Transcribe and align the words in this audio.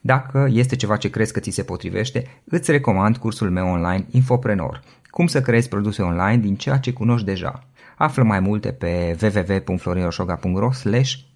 Dacă 0.00 0.48
este 0.50 0.76
ceva 0.76 0.96
ce 0.96 1.10
crezi 1.10 1.32
că 1.32 1.40
ți 1.40 1.50
se 1.50 1.62
potrivește, 1.62 2.42
îți 2.44 2.70
recomand 2.70 3.16
cursul 3.16 3.50
meu 3.50 3.68
online 3.68 4.06
Infoprenor. 4.10 4.82
Cum 5.10 5.26
să 5.26 5.40
creezi 5.40 5.68
produse 5.68 6.02
online 6.02 6.36
din 6.36 6.56
ceea 6.56 6.78
ce 6.78 6.92
cunoști 6.92 7.26
deja. 7.26 7.68
Află 7.96 8.22
mai 8.22 8.40
multe 8.40 8.72
pe 8.72 9.16
www.florinosoga.ro 9.22 10.70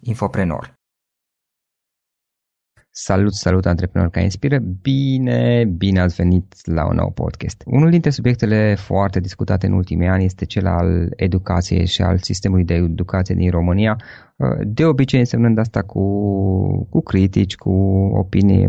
infoprenor. 0.00 0.72
Salut, 2.94 3.32
salut, 3.32 3.66
antreprenor 3.66 4.10
ca 4.10 4.20
inspiră! 4.20 4.58
Bine, 4.82 5.64
bine 5.76 6.00
ați 6.00 6.14
venit 6.14 6.66
la 6.66 6.86
un 6.86 6.94
nou 6.94 7.10
podcast. 7.10 7.62
Unul 7.66 7.90
dintre 7.90 8.10
subiectele 8.10 8.74
foarte 8.74 9.20
discutate 9.20 9.66
în 9.66 9.72
ultimii 9.72 10.08
ani 10.08 10.24
este 10.24 10.44
cel 10.44 10.66
al 10.66 11.12
educației 11.16 11.86
și 11.86 12.02
al 12.02 12.18
sistemului 12.18 12.64
de 12.64 12.74
educație 12.74 13.34
din 13.34 13.50
România, 13.50 13.96
de 14.64 14.84
obicei 14.84 15.18
însemnând 15.18 15.58
asta 15.58 15.82
cu, 15.82 16.04
cu 16.90 17.00
critici, 17.00 17.56
cu 17.56 17.70
opinii 18.14 18.66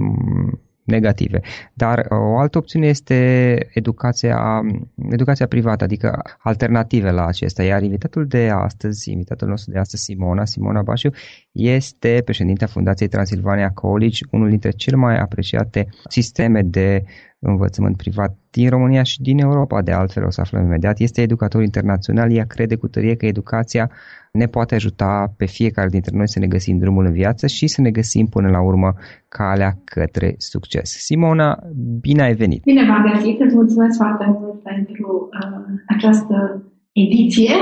negative. 0.83 1.39
Dar 1.73 1.99
uh, 1.99 2.17
o 2.17 2.37
altă 2.37 2.57
opțiune 2.57 2.87
este 2.87 3.57
educația, 3.73 4.61
educația 5.09 5.47
privată, 5.47 5.83
adică 5.83 6.21
alternative 6.37 7.11
la 7.11 7.25
acesta. 7.25 7.63
Iar 7.63 7.83
invitatul 7.83 8.27
de 8.27 8.49
astăzi, 8.53 9.11
invitatul 9.11 9.47
nostru 9.47 9.71
de 9.71 9.79
astăzi, 9.79 10.03
Simona, 10.03 10.45
Simona 10.45 10.81
Bașiu, 10.81 11.11
este 11.51 12.21
președintea 12.25 12.67
Fundației 12.67 13.09
Transilvania 13.09 13.69
College, 13.69 14.25
unul 14.31 14.49
dintre 14.49 14.69
cele 14.69 14.95
mai 14.95 15.17
apreciate 15.19 15.87
sisteme 16.09 16.61
de 16.61 17.03
învățământ 17.43 17.97
privat 17.97 18.37
din 18.51 18.69
România 18.69 19.03
și 19.03 19.21
din 19.21 19.39
Europa, 19.39 19.81
de 19.81 19.91
altfel 19.91 20.23
o 20.23 20.29
să 20.29 20.41
aflăm 20.41 20.63
imediat. 20.63 20.99
Este 20.99 21.21
educator 21.21 21.61
internațional, 21.61 22.31
ea 22.31 22.45
crede 22.45 22.75
cu 22.75 22.87
tărie 22.87 23.15
că 23.15 23.25
educația 23.25 23.91
ne 24.31 24.45
poate 24.45 24.75
ajuta 24.75 25.33
pe 25.37 25.45
fiecare 25.45 25.89
dintre 25.89 26.17
noi 26.17 26.27
să 26.27 26.39
ne 26.39 26.47
găsim 26.47 26.77
drumul 26.77 27.05
în 27.05 27.11
viață 27.11 27.47
și 27.47 27.67
să 27.67 27.81
ne 27.81 27.91
găsim 27.91 28.25
până 28.25 28.49
la 28.49 28.61
urmă 28.61 28.93
calea 29.27 29.77
către 29.83 30.35
succes. 30.37 30.89
Simona, 30.89 31.59
bine 32.01 32.21
ai 32.21 32.33
venit! 32.33 32.63
Bine 32.63 32.85
v-am 32.85 33.11
găsit, 33.13 33.39
îți 33.39 33.55
mulțumesc 33.55 33.97
foarte 33.97 34.25
mult 34.39 34.61
pentru 34.61 35.29
uh, 35.31 35.65
această 35.87 36.63
ediție 36.91 37.53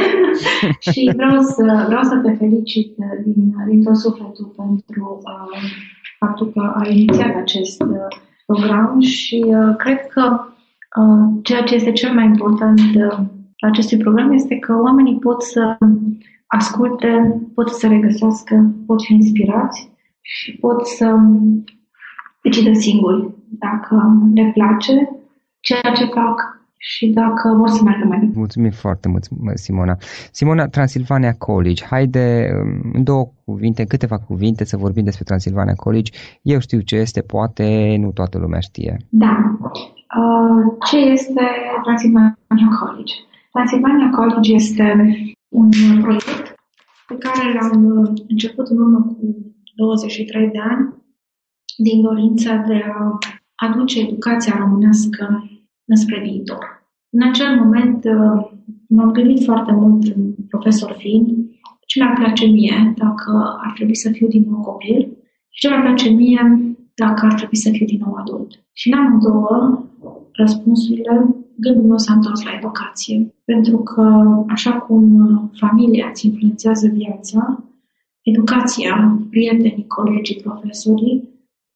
și 0.91 1.11
vreau 1.15 1.41
să, 1.41 1.83
vreau 1.87 2.03
să 2.03 2.15
te 2.23 2.31
felicit 2.31 2.95
din, 3.23 3.53
din 3.69 3.83
tot 3.83 3.97
sufletul 3.97 4.53
pentru 4.57 5.21
uh, 5.23 5.61
faptul 6.19 6.51
că 6.51 6.73
ai 6.83 6.91
inițiat 6.91 7.35
acest 7.35 7.81
uh, 7.81 8.07
program 8.51 8.99
și 8.99 9.43
uh, 9.47 9.75
cred 9.77 10.07
că 10.07 10.39
uh, 11.01 11.39
ceea 11.43 11.63
ce 11.63 11.75
este 11.75 11.91
cel 11.91 12.13
mai 12.13 12.25
important 12.25 12.79
uh, 12.79 13.17
acestui 13.59 13.97
program 13.97 14.31
este 14.31 14.57
că 14.57 14.75
oamenii 14.81 15.19
pot 15.19 15.41
să 15.41 15.77
asculte, 16.47 17.41
pot 17.55 17.69
să 17.69 17.77
se 17.77 17.87
regăsească, 17.87 18.73
pot 18.85 19.03
fi 19.03 19.13
inspirați 19.13 19.91
și 20.21 20.57
pot 20.57 20.87
să 20.87 21.15
decidă 22.41 22.73
singuri 22.73 23.29
dacă 23.49 23.95
le 24.33 24.51
place 24.53 25.09
ceea 25.59 25.93
ce 25.95 26.05
fac 26.05 26.60
și 26.83 27.07
dacă 27.07 27.55
vor 27.57 27.69
să 27.69 27.83
meargă 27.83 28.05
mai 28.07 28.17
departe. 28.19 28.37
Mulțumim 28.37 28.71
foarte 28.71 29.07
mult, 29.07 29.23
Simona. 29.53 29.97
Simona, 30.31 30.67
Transilvania 30.67 31.33
College. 31.33 31.85
Haide, 31.85 32.49
um, 32.53 32.91
în 32.93 33.03
două 33.03 33.25
cuvinte, 33.45 33.81
în 33.81 33.87
câteva 33.87 34.17
cuvinte 34.17 34.63
să 34.65 34.77
vorbim 34.77 35.03
despre 35.03 35.23
Transilvania 35.23 35.73
College. 35.73 36.11
Eu 36.41 36.59
știu 36.59 36.79
ce 36.79 36.95
este, 36.95 37.21
poate 37.21 37.95
nu 37.99 38.11
toată 38.11 38.37
lumea 38.37 38.59
știe. 38.59 38.97
Da. 39.09 39.33
Uh, 40.19 40.63
ce 40.89 40.97
este 40.97 41.43
Transilvania 41.83 42.69
College? 42.79 43.13
Transilvania 43.51 44.09
College 44.09 44.53
este 44.53 44.85
un 45.49 45.69
proiect 46.01 46.55
pe 47.07 47.15
care 47.19 47.53
l-am 47.59 47.85
uh, 47.85 48.09
început 48.27 48.67
în 48.67 48.77
urmă 48.77 48.99
cu 48.99 49.17
23 49.75 50.47
de 50.47 50.59
ani 50.69 50.93
din 51.77 52.01
dorința 52.01 52.55
de 52.55 52.83
a 52.97 53.17
aduce 53.55 53.99
educația 53.99 54.55
românească 54.59 55.43
înspre 55.85 56.19
viitor. 56.19 56.63
În 57.09 57.27
acel 57.29 57.55
moment 57.63 58.03
uh, 58.03 58.51
m-am 58.87 59.11
gândit 59.11 59.43
foarte 59.43 59.71
mult, 59.71 60.03
profesor 60.47 60.95
fiind, 60.97 61.27
ce 61.85 61.99
mi-ar 61.99 62.15
place 62.17 62.45
mie 62.45 62.93
dacă 62.97 63.57
ar 63.65 63.71
trebui 63.75 63.95
să 63.95 64.09
fiu 64.09 64.27
din 64.27 64.45
nou 64.49 64.61
copil 64.61 65.17
și 65.49 65.59
ce 65.59 65.67
mi-ar 65.67 65.81
place 65.81 66.09
mie 66.09 66.41
dacă 66.95 67.25
ar 67.25 67.33
trebui 67.33 67.55
să 67.55 67.69
fiu 67.69 67.85
din 67.85 68.01
nou 68.05 68.13
adult. 68.13 68.63
Și 68.73 68.91
în 68.91 68.99
amândouă 68.99 69.85
răspunsurile 70.31 71.35
gândul 71.55 71.87
meu 71.87 71.97
s-a 71.97 72.13
întors 72.13 72.43
la 72.43 72.55
educație. 72.57 73.33
Pentru 73.45 73.77
că, 73.77 74.05
așa 74.47 74.71
cum 74.71 75.03
familia 75.53 76.07
îți 76.09 76.25
influențează 76.27 76.87
viața, 76.87 77.63
educația, 78.21 79.19
prietenii, 79.29 79.87
colegii, 79.87 80.41
profesorii, 80.43 81.29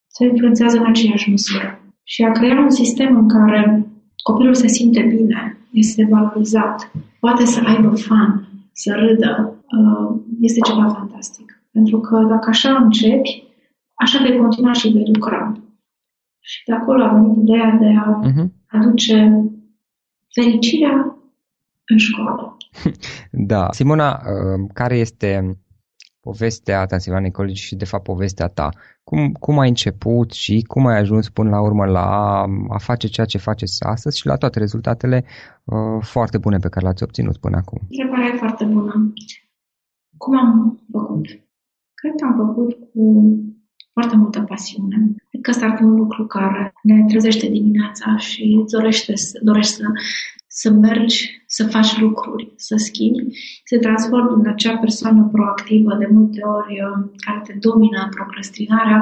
se 0.07 0.25
influențează 0.25 0.77
în 0.77 0.85
aceeași 0.85 1.29
măsură. 1.29 1.79
Și 2.03 2.23
a 2.23 2.31
crea 2.31 2.59
un 2.59 2.69
sistem 2.69 3.17
în 3.17 3.27
care 3.27 3.87
copilul 4.29 4.55
se 4.55 4.67
simte 4.67 5.01
bine, 5.01 5.57
este 5.71 6.07
valorizat, 6.09 6.91
poate 7.19 7.45
să 7.45 7.59
aibă 7.65 7.95
fan, 7.95 8.47
să 8.71 8.93
râdă, 8.93 9.55
uh, 9.77 10.19
este 10.39 10.59
ceva 10.59 10.87
fantastic. 10.89 11.61
Pentru 11.71 11.99
că 11.99 12.25
dacă 12.29 12.49
așa 12.49 12.77
începi, 12.77 13.43
așa 13.93 14.19
vei 14.23 14.37
continua 14.37 14.73
și 14.73 14.89
vei 14.89 15.09
lucra. 15.13 15.51
Și 16.39 16.63
de 16.65 16.73
acolo 16.73 17.03
a 17.03 17.13
venit 17.13 17.37
ideea 17.37 17.77
de 17.79 17.93
a 18.05 18.19
uh-huh. 18.23 18.47
aduce 18.67 19.43
fericirea 20.33 21.17
în 21.85 21.97
școală. 21.97 22.57
Da. 23.51 23.67
Simona, 23.71 24.11
uh, 24.11 24.69
care 24.73 24.97
este 24.97 25.57
povestea 26.29 26.85
Transilvania 26.85 27.31
College 27.31 27.61
și, 27.67 27.75
de 27.75 27.85
fapt, 27.85 28.03
povestea 28.03 28.47
ta? 28.47 28.69
Cum, 29.03 29.31
cum 29.31 29.59
ai 29.59 29.67
început 29.67 30.31
și 30.31 30.55
cum 30.71 30.85
ai 30.85 30.97
ajuns 30.99 31.29
până 31.29 31.49
la 31.49 31.61
urmă 31.61 31.85
la 31.85 32.07
a 32.77 32.77
face 32.77 33.07
ceea 33.07 33.25
ce 33.25 33.37
faceți 33.37 33.83
astăzi 33.83 34.17
și 34.19 34.25
la 34.31 34.35
toate 34.35 34.59
rezultatele 34.59 35.25
uh, 35.63 35.99
foarte 36.13 36.37
bune 36.37 36.57
pe 36.57 36.69
care 36.69 36.85
le-ați 36.85 37.03
obținut 37.03 37.37
până 37.37 37.57
acum? 37.57 37.79
Întrebarea 37.89 38.27
e 38.33 38.37
foarte 38.37 38.65
bună. 38.65 39.13
Cum 40.17 40.37
am 40.37 40.79
făcut? 40.91 41.25
Cred 41.99 42.13
că 42.19 42.25
am 42.25 42.35
făcut 42.45 42.71
cu 42.91 43.03
foarte 43.95 44.15
multă 44.15 44.39
pasiune. 44.41 44.97
Cred 45.29 45.41
că 45.41 45.49
ăsta 45.49 45.65
ar 45.65 45.75
fi 45.77 45.83
un 45.83 45.95
lucru 45.95 46.25
care 46.25 46.73
ne 46.83 47.05
trezește 47.07 47.47
dimineața 47.47 48.17
și 48.17 48.63
dorește, 48.71 49.13
dorește 49.41 49.73
să, 49.73 49.87
să 50.47 50.69
mergi, 50.71 51.43
să 51.47 51.67
faci 51.67 51.99
lucruri, 51.99 52.53
să 52.55 52.75
schimbi, 52.77 53.23
să 53.63 53.75
te 53.75 53.77
transformi 53.77 54.41
în 54.41 54.47
acea 54.53 54.77
persoană 54.77 55.29
proactivă, 55.31 55.95
de 55.95 56.07
multe 56.11 56.41
ori 56.57 56.73
uh, 56.87 57.09
care 57.25 57.41
te 57.43 57.53
domină 57.67 58.07
procrastinarea, 58.15 58.99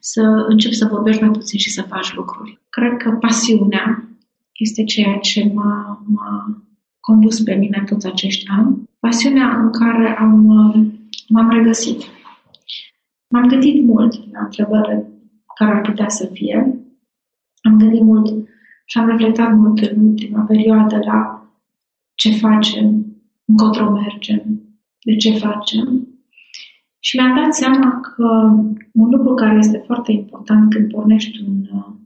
să 0.00 0.22
începi 0.48 0.74
să 0.74 0.92
vorbești 0.96 1.22
mai 1.22 1.30
puțin 1.30 1.58
și 1.58 1.70
să 1.70 1.82
faci 1.82 2.14
lucruri. 2.14 2.60
Cred 2.68 2.96
că 2.96 3.10
pasiunea 3.10 4.08
este 4.52 4.84
ceea 4.84 5.16
ce 5.16 5.50
m-a, 5.54 6.02
m-a 6.06 6.62
condus 7.00 7.40
pe 7.40 7.54
mine 7.54 7.84
toți 7.86 8.06
acești 8.06 8.44
ani. 8.58 8.90
Pasiunea 9.00 9.48
în 9.62 9.70
care 9.70 10.16
am, 10.18 10.46
uh, 10.46 10.86
m-am 11.28 11.50
regăsit. 11.50 12.00
M-am 13.32 13.46
gândit 13.46 13.84
mult 13.84 14.32
la 14.32 14.40
întrebările 14.44 15.12
care 15.54 15.70
ar 15.70 15.80
putea 15.80 16.08
să 16.08 16.30
fie. 16.32 16.56
Am 17.62 17.78
gândit 17.78 18.02
mult 18.02 18.48
și 18.84 18.98
am 18.98 19.08
reflectat 19.08 19.54
mult 19.54 19.80
în 19.80 20.08
ultima 20.08 20.42
perioadă 20.42 20.98
la 21.04 21.50
ce 22.14 22.30
facem, 22.30 23.06
încotro 23.44 23.90
mergem, 23.90 24.42
de 25.04 25.16
ce 25.16 25.38
facem. 25.38 26.06
Și 26.98 27.16
mi-am 27.16 27.36
dat 27.42 27.54
seama 27.54 28.00
că 28.00 28.24
un 28.92 29.10
lucru 29.10 29.34
care 29.34 29.58
este 29.58 29.82
foarte 29.86 30.12
important 30.12 30.70
când 30.70 30.90
pornești 30.90 31.40
un, 31.46 31.56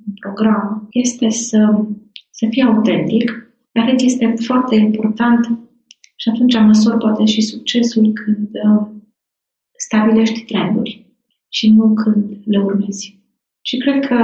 un 0.07 0.15
program 0.21 0.87
este 0.91 1.29
să, 1.29 1.85
să 2.31 2.47
fii 2.51 2.63
autentic, 2.63 3.51
dar 3.73 3.95
este 3.97 4.35
foarte 4.39 4.75
important 4.75 5.59
și 6.17 6.29
atunci 6.29 6.59
măsor 6.59 6.97
poate 6.97 7.25
și 7.25 7.41
succesul 7.41 8.13
când 8.13 8.49
uh, 8.53 8.87
stabilești 9.77 10.45
trenduri 10.45 11.06
și 11.57 11.71
nu 11.71 11.95
când 11.95 12.25
le 12.45 12.59
urmezi. 12.59 13.05
Și 13.69 13.77
cred 13.77 14.07
că 14.07 14.17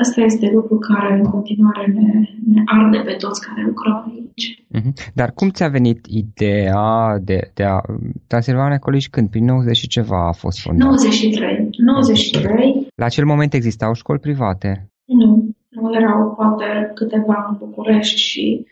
ăsta 0.00 0.20
este 0.20 0.50
lucru 0.52 0.78
care 0.78 1.14
în 1.14 1.24
continuare 1.24 1.86
ne, 1.86 2.08
ne 2.52 2.62
arde 2.64 2.98
pe 2.98 3.12
toți 3.12 3.46
care 3.46 3.66
lucrăm 3.66 3.96
aici. 4.10 4.64
Mm-hmm. 4.74 5.12
Dar 5.14 5.32
cum 5.32 5.48
ți-a 5.50 5.68
venit 5.68 6.06
ideea 6.06 7.18
de, 7.22 7.50
de 7.54 7.64
a... 7.64 7.80
Transilvania 8.26 8.78
College 8.78 9.08
când? 9.10 9.30
Prin 9.30 9.44
90 9.44 9.76
și 9.76 9.88
ceva 9.88 10.28
a 10.28 10.32
fost 10.32 10.60
fondat? 10.60 10.86
93. 10.86 11.68
93. 11.70 12.86
La 12.94 13.04
acel 13.04 13.24
moment 13.24 13.54
existau 13.54 13.92
școli 13.94 14.18
private? 14.18 14.90
Nu. 15.04 15.48
Nu 15.68 15.94
erau 15.94 16.34
poate 16.36 16.90
câteva 16.94 17.46
în 17.48 17.56
București 17.58 18.20
și 18.20 18.66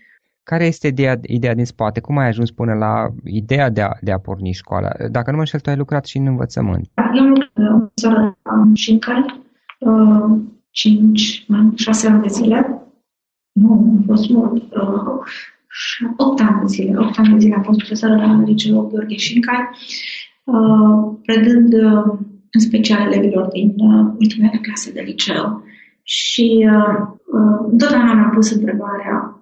care 0.51 0.65
este 0.67 0.87
ideea, 0.87 1.19
ideea 1.23 1.55
din 1.55 1.65
spate? 1.65 2.01
Cum 2.01 2.19
ai 2.19 2.27
ajuns 2.27 2.51
până 2.51 2.75
la 2.75 3.09
ideea 3.25 3.71
de 3.71 3.83
a, 3.83 3.91
de 4.01 4.13
a 4.13 4.19
porni 4.19 4.53
școala? 4.53 4.89
Dacă 5.11 5.31
nu 5.31 5.37
mă 5.37 5.43
înșel, 5.43 5.61
tu 5.61 5.71
ai 5.71 5.77
lucrat 5.77 6.05
și 6.07 6.17
în 6.17 6.27
învățământ. 6.27 6.91
Eu 7.15 7.23
am 7.23 7.29
lucrat 7.29 8.37
în 8.43 8.75
Șincai, 8.75 9.43
5, 10.71 11.47
6 11.75 12.09
ani 12.09 12.23
de 12.23 12.29
zile. 12.29 12.83
Nu, 13.53 13.97
a 14.01 14.03
fost 14.07 14.31
mult. 14.31 14.63
8 16.17 16.41
ani 16.41 16.61
de 16.61 16.67
zile. 16.67 16.99
8 16.99 17.19
ani 17.19 17.33
de 17.33 17.39
zile 17.39 17.55
am 17.55 17.63
fost 17.63 17.79
profesoră 17.79 18.15
la 18.15 18.43
liceul 18.45 18.89
Gheorghe 18.89 19.17
Șincai, 19.17 19.69
predând 21.23 21.73
în 22.51 22.61
special 22.61 23.13
elevilor 23.13 23.47
din 23.47 23.75
ultimele 24.19 24.59
clase 24.63 24.93
de 24.93 25.01
liceu. 25.01 25.63
Și 26.03 26.69
întotdeauna 27.71 28.15
mi-am 28.15 28.31
pus 28.35 28.51
întrebarea 28.51 29.38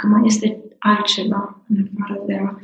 dacă 0.00 0.14
mai 0.14 0.22
este 0.26 0.62
altceva 0.78 1.64
în 1.68 1.76
afară 1.84 2.22
de 2.26 2.34
a 2.34 2.58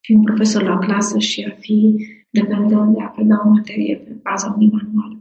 fi 0.00 0.12
un 0.12 0.22
profesor 0.22 0.62
la 0.62 0.78
clasă 0.78 1.18
și 1.18 1.48
a 1.50 1.54
fi 1.58 2.06
dependent 2.30 2.94
de 2.94 3.02
a 3.02 3.06
preda 3.06 3.42
o 3.44 3.48
materie 3.48 3.96
pe 3.96 4.16
baza 4.22 4.54
unui 4.56 4.70
manual. 4.72 5.18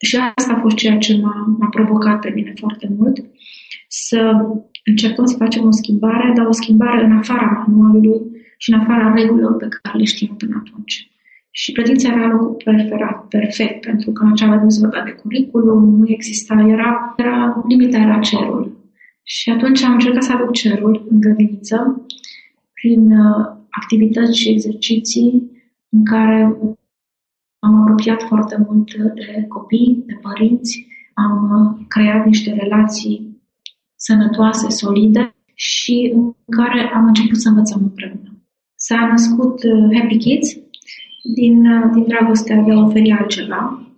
Și 0.00 0.16
asta 0.36 0.52
a 0.52 0.60
fost 0.60 0.76
ceea 0.76 0.98
ce 0.98 1.20
m-a, 1.20 1.56
m-a 1.58 1.68
provocat 1.68 2.20
pe 2.20 2.30
mine 2.34 2.52
foarte 2.56 2.94
mult, 2.96 3.24
să 3.88 4.32
încercăm 4.84 5.24
să 5.24 5.36
facem 5.36 5.66
o 5.66 5.70
schimbare, 5.70 6.32
dar 6.36 6.46
o 6.46 6.52
schimbare 6.52 7.04
în 7.04 7.12
afara 7.12 7.64
manualului 7.66 8.20
și 8.58 8.72
în 8.72 8.80
afara 8.80 9.12
regulilor 9.14 9.56
pe 9.56 9.68
care 9.68 9.98
le 9.98 10.04
știm 10.04 10.34
până 10.38 10.62
atunci. 10.66 11.10
Și 11.50 11.72
credința 11.72 12.12
era 12.12 12.26
locul 12.26 12.56
perfect, 12.64 13.28
perfect 13.28 13.80
pentru 13.80 14.12
că 14.12 14.24
în 14.24 14.30
acea 14.30 14.46
vreme 14.46 14.68
se 14.68 14.80
vorbea 14.80 15.04
de 15.04 15.10
curriculum, 15.10 15.98
nu 15.98 16.04
exista, 16.06 16.66
era, 16.68 17.14
era 17.16 17.64
limita 17.68 17.98
era 17.98 18.18
cerul. 18.18 18.83
Și 19.26 19.50
atunci 19.50 19.82
am 19.82 19.92
încercat 19.92 20.22
să 20.22 20.32
aduc 20.32 20.52
cerul 20.52 21.06
în 21.10 21.20
grădiniță 21.20 22.06
prin 22.72 23.12
uh, 23.12 23.46
activități 23.70 24.38
și 24.38 24.48
exerciții 24.48 25.50
în 25.88 26.04
care 26.04 26.56
am 27.58 27.74
apropiat 27.80 28.22
foarte 28.22 28.64
mult 28.66 28.94
de 28.94 29.44
copii, 29.48 30.02
de 30.06 30.18
părinți, 30.22 30.86
am 31.14 31.36
uh, 31.50 31.84
creat 31.88 32.26
niște 32.26 32.52
relații 32.52 33.42
sănătoase, 33.96 34.68
solide 34.68 35.34
și 35.54 36.12
în 36.14 36.34
care 36.48 36.90
am 36.94 37.06
început 37.06 37.40
să 37.40 37.48
învățăm 37.48 37.80
împreună. 37.82 38.42
S-a 38.74 39.06
născut 39.10 39.62
uh, 39.62 39.98
Happy 39.98 40.16
Kids 40.16 40.48
din, 41.34 41.62
din 41.92 42.04
dragostea 42.06 42.62
de 42.62 42.72
a 42.72 42.84
oferi 42.84 43.10
altceva 43.10 43.88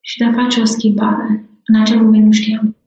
și 0.00 0.18
de 0.18 0.24
a 0.24 0.32
face 0.32 0.60
o 0.60 0.64
schimbare. 0.64 1.48
În 1.64 1.80
acel 1.80 2.02
moment 2.02 2.24
nu 2.24 2.32
știam 2.32 2.60
cum, 2.60 2.81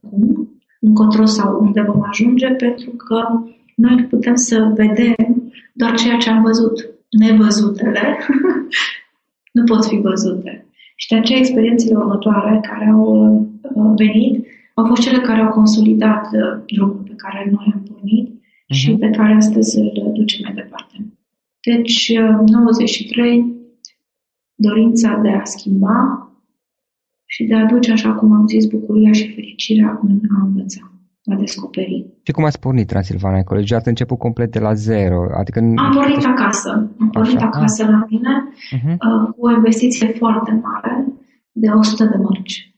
încotro 0.86 1.24
sau 1.24 1.58
unde 1.60 1.80
vom 1.80 2.02
ajunge, 2.08 2.46
pentru 2.46 2.90
că 2.90 3.18
noi 3.74 4.06
putem 4.10 4.34
să 4.34 4.72
vedem 4.74 5.52
doar 5.72 5.94
ceea 5.94 6.16
ce 6.16 6.30
am 6.30 6.42
văzut. 6.42 6.76
Nevăzutele 7.10 8.18
nu 9.56 9.64
pot 9.64 9.86
fi 9.86 9.96
văzute. 9.96 10.66
Și 10.96 11.08
de 11.08 11.16
aceea 11.16 11.38
experiențele 11.38 11.96
următoare 11.96 12.60
care 12.62 12.90
au 12.94 13.04
uh, 13.74 13.92
venit 13.96 14.46
au 14.74 14.84
fost 14.86 15.02
cele 15.02 15.20
care 15.20 15.40
au 15.40 15.48
consolidat 15.48 16.24
uh, 16.32 16.62
drumul 16.66 17.02
pe 17.08 17.14
care 17.16 17.50
noi 17.50 17.72
am 17.74 17.82
pornit 17.90 18.28
uh-huh. 18.28 18.74
și 18.74 18.90
pe 18.92 19.10
care 19.10 19.32
astăzi 19.34 19.78
îl 19.78 20.12
ducem 20.14 20.40
mai 20.42 20.54
departe. 20.54 20.96
Deci, 21.60 22.12
93, 22.46 23.38
uh, 23.38 23.44
dorința 24.54 25.18
de 25.22 25.28
a 25.28 25.44
schimba, 25.44 26.30
și 27.36 27.44
de 27.44 27.54
a 27.54 27.60
aduce, 27.60 27.92
așa 27.92 28.12
cum 28.12 28.32
am 28.32 28.46
zis, 28.46 28.66
bucuria 28.66 29.12
și 29.12 29.34
fericirea 29.34 30.00
în 30.02 30.20
a 30.38 30.44
învăța, 30.44 30.92
a 31.24 31.34
descoperi. 31.34 32.06
Și 32.22 32.32
cum 32.32 32.44
ați 32.44 32.60
pornit 32.60 32.86
Transilvania 32.86 33.42
College? 33.42 33.74
Ați 33.74 33.88
început 33.88 34.18
complet 34.18 34.52
de 34.52 34.58
la 34.58 34.74
zero? 34.74 35.20
Adică... 35.38 35.58
Am 35.58 35.92
pornit 35.94 36.24
acasă. 36.24 36.90
Am 37.00 37.10
pornit 37.10 37.36
așa? 37.36 37.46
acasă 37.46 37.84
la 37.84 38.06
mine 38.08 38.48
uh-huh. 38.76 38.92
uh, 38.92 39.28
cu 39.36 39.46
o 39.46 39.50
investiție 39.50 40.06
foarte 40.08 40.60
mare 40.62 41.06
de 41.52 41.68
100 41.68 42.04
de 42.04 42.16
mărci. 42.16 42.74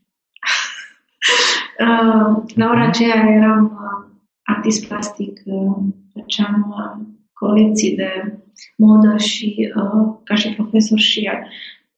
uh, 1.87 2.42
la 2.54 2.66
ora 2.68 2.85
uh-huh. 2.85 2.88
aceea 2.88 3.25
eram 3.37 3.64
uh, 3.64 4.11
artist 4.42 4.87
plastic, 4.87 5.40
uh, 5.44 5.76
făceam 6.12 6.75
uh, 6.78 7.06
colecții 7.32 7.97
de 7.97 8.38
modă 8.76 9.16
și 9.16 9.73
uh, 9.76 10.14
ca 10.25 10.35
și 10.35 10.54
profesor 10.54 10.99
și 10.99 11.30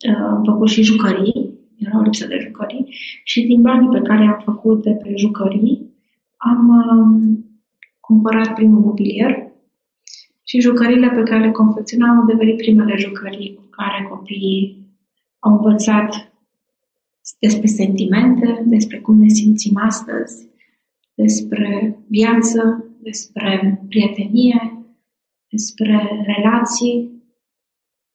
uh, 0.09 0.17
am 0.17 0.43
făcut 0.45 0.69
și 0.69 0.83
jucării 0.83 1.50
era 1.81 1.99
o 1.99 2.03
lipsă 2.03 2.27
de 2.27 2.39
jucării 2.41 2.95
și 3.25 3.47
din 3.47 3.61
banii 3.63 3.89
pe 3.89 4.07
care 4.09 4.25
i-am 4.25 4.43
făcut 4.45 4.83
de 4.83 4.91
pe 4.91 5.13
jucării 5.17 5.91
am 6.37 6.69
um, 6.69 7.45
cumpărat 8.01 8.55
primul 8.55 8.81
mobilier 8.81 9.53
și 10.45 10.61
jucăriile 10.61 11.09
pe 11.09 11.23
care 11.23 11.45
le 11.45 11.51
confecționam 11.51 12.19
au 12.19 12.27
devenit 12.27 12.57
primele 12.57 12.97
jucării 12.97 13.55
cu 13.55 13.63
care 13.71 14.07
copiii 14.11 14.89
au 15.39 15.53
învățat 15.53 16.33
despre 17.39 17.67
sentimente, 17.67 18.63
despre 18.67 18.99
cum 19.01 19.19
ne 19.19 19.29
simțim 19.29 19.77
astăzi, 19.77 20.49
despre 21.15 21.99
viață, 22.09 22.85
despre 23.03 23.85
prietenie, 23.89 24.85
despre 25.49 26.25
relații 26.37 27.23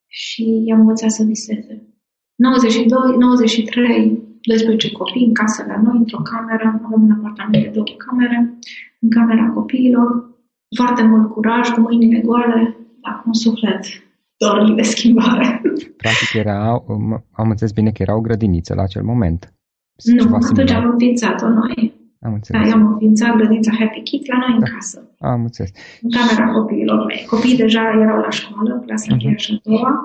și 0.08 0.64
i-am 0.66 0.80
învățat 0.80 1.12
să 1.12 1.24
viseze. 1.24 1.95
92, 2.36 3.18
93, 3.18 4.24
12 4.42 4.92
copii 4.92 5.26
în 5.26 5.34
casă 5.34 5.66
la 5.68 5.82
noi, 5.82 5.98
într-o 5.98 6.22
cameră, 6.32 6.82
avem 6.84 7.04
un 7.04 7.12
apartament 7.12 7.64
de 7.64 7.70
două 7.74 7.86
camere, 8.06 8.60
în 9.00 9.10
camera 9.10 9.46
copiilor, 9.50 10.08
foarte 10.76 11.04
mult 11.04 11.32
curaj, 11.32 11.70
cu 11.70 11.80
mâinile 11.80 12.20
goale, 12.20 12.78
dar 13.02 13.14
cu 13.20 13.24
un 13.26 13.34
suflet 13.34 13.84
dorit 14.38 14.76
de 14.76 14.82
schimbare. 14.82 15.62
Practic 16.02 16.34
era, 16.34 16.84
am 17.32 17.50
înțeles 17.50 17.74
bine 17.74 17.92
că 17.92 18.02
era 18.02 18.16
o 18.16 18.22
grădiniță 18.22 18.74
la 18.74 18.82
acel 18.82 19.04
moment. 19.04 19.54
Nu, 20.04 20.36
atunci 20.36 20.72
am 20.72 20.90
înființat-o 20.92 21.48
noi. 21.48 21.94
Am 22.20 22.34
înțeles. 22.34 22.70
Da, 22.70 22.76
am 22.76 22.86
înființat 22.92 23.36
grădinița 23.36 23.72
Happy 23.80 24.02
Kids 24.02 24.28
la 24.28 24.38
noi 24.38 24.50
da. 24.50 24.56
în 24.56 24.74
casă. 24.74 24.98
Am 25.20 25.42
înțeles. 25.42 25.72
În 26.02 26.10
camera 26.10 26.52
copiilor 26.52 27.06
mei. 27.06 27.26
Copiii 27.30 27.58
deja 27.58 27.82
erau 28.02 28.20
la 28.20 28.30
școală, 28.30 28.84
clasa 28.86 29.16
uh-huh. 29.16 29.36
și 29.36 29.52
a 29.54 29.70
doua 29.70 30.02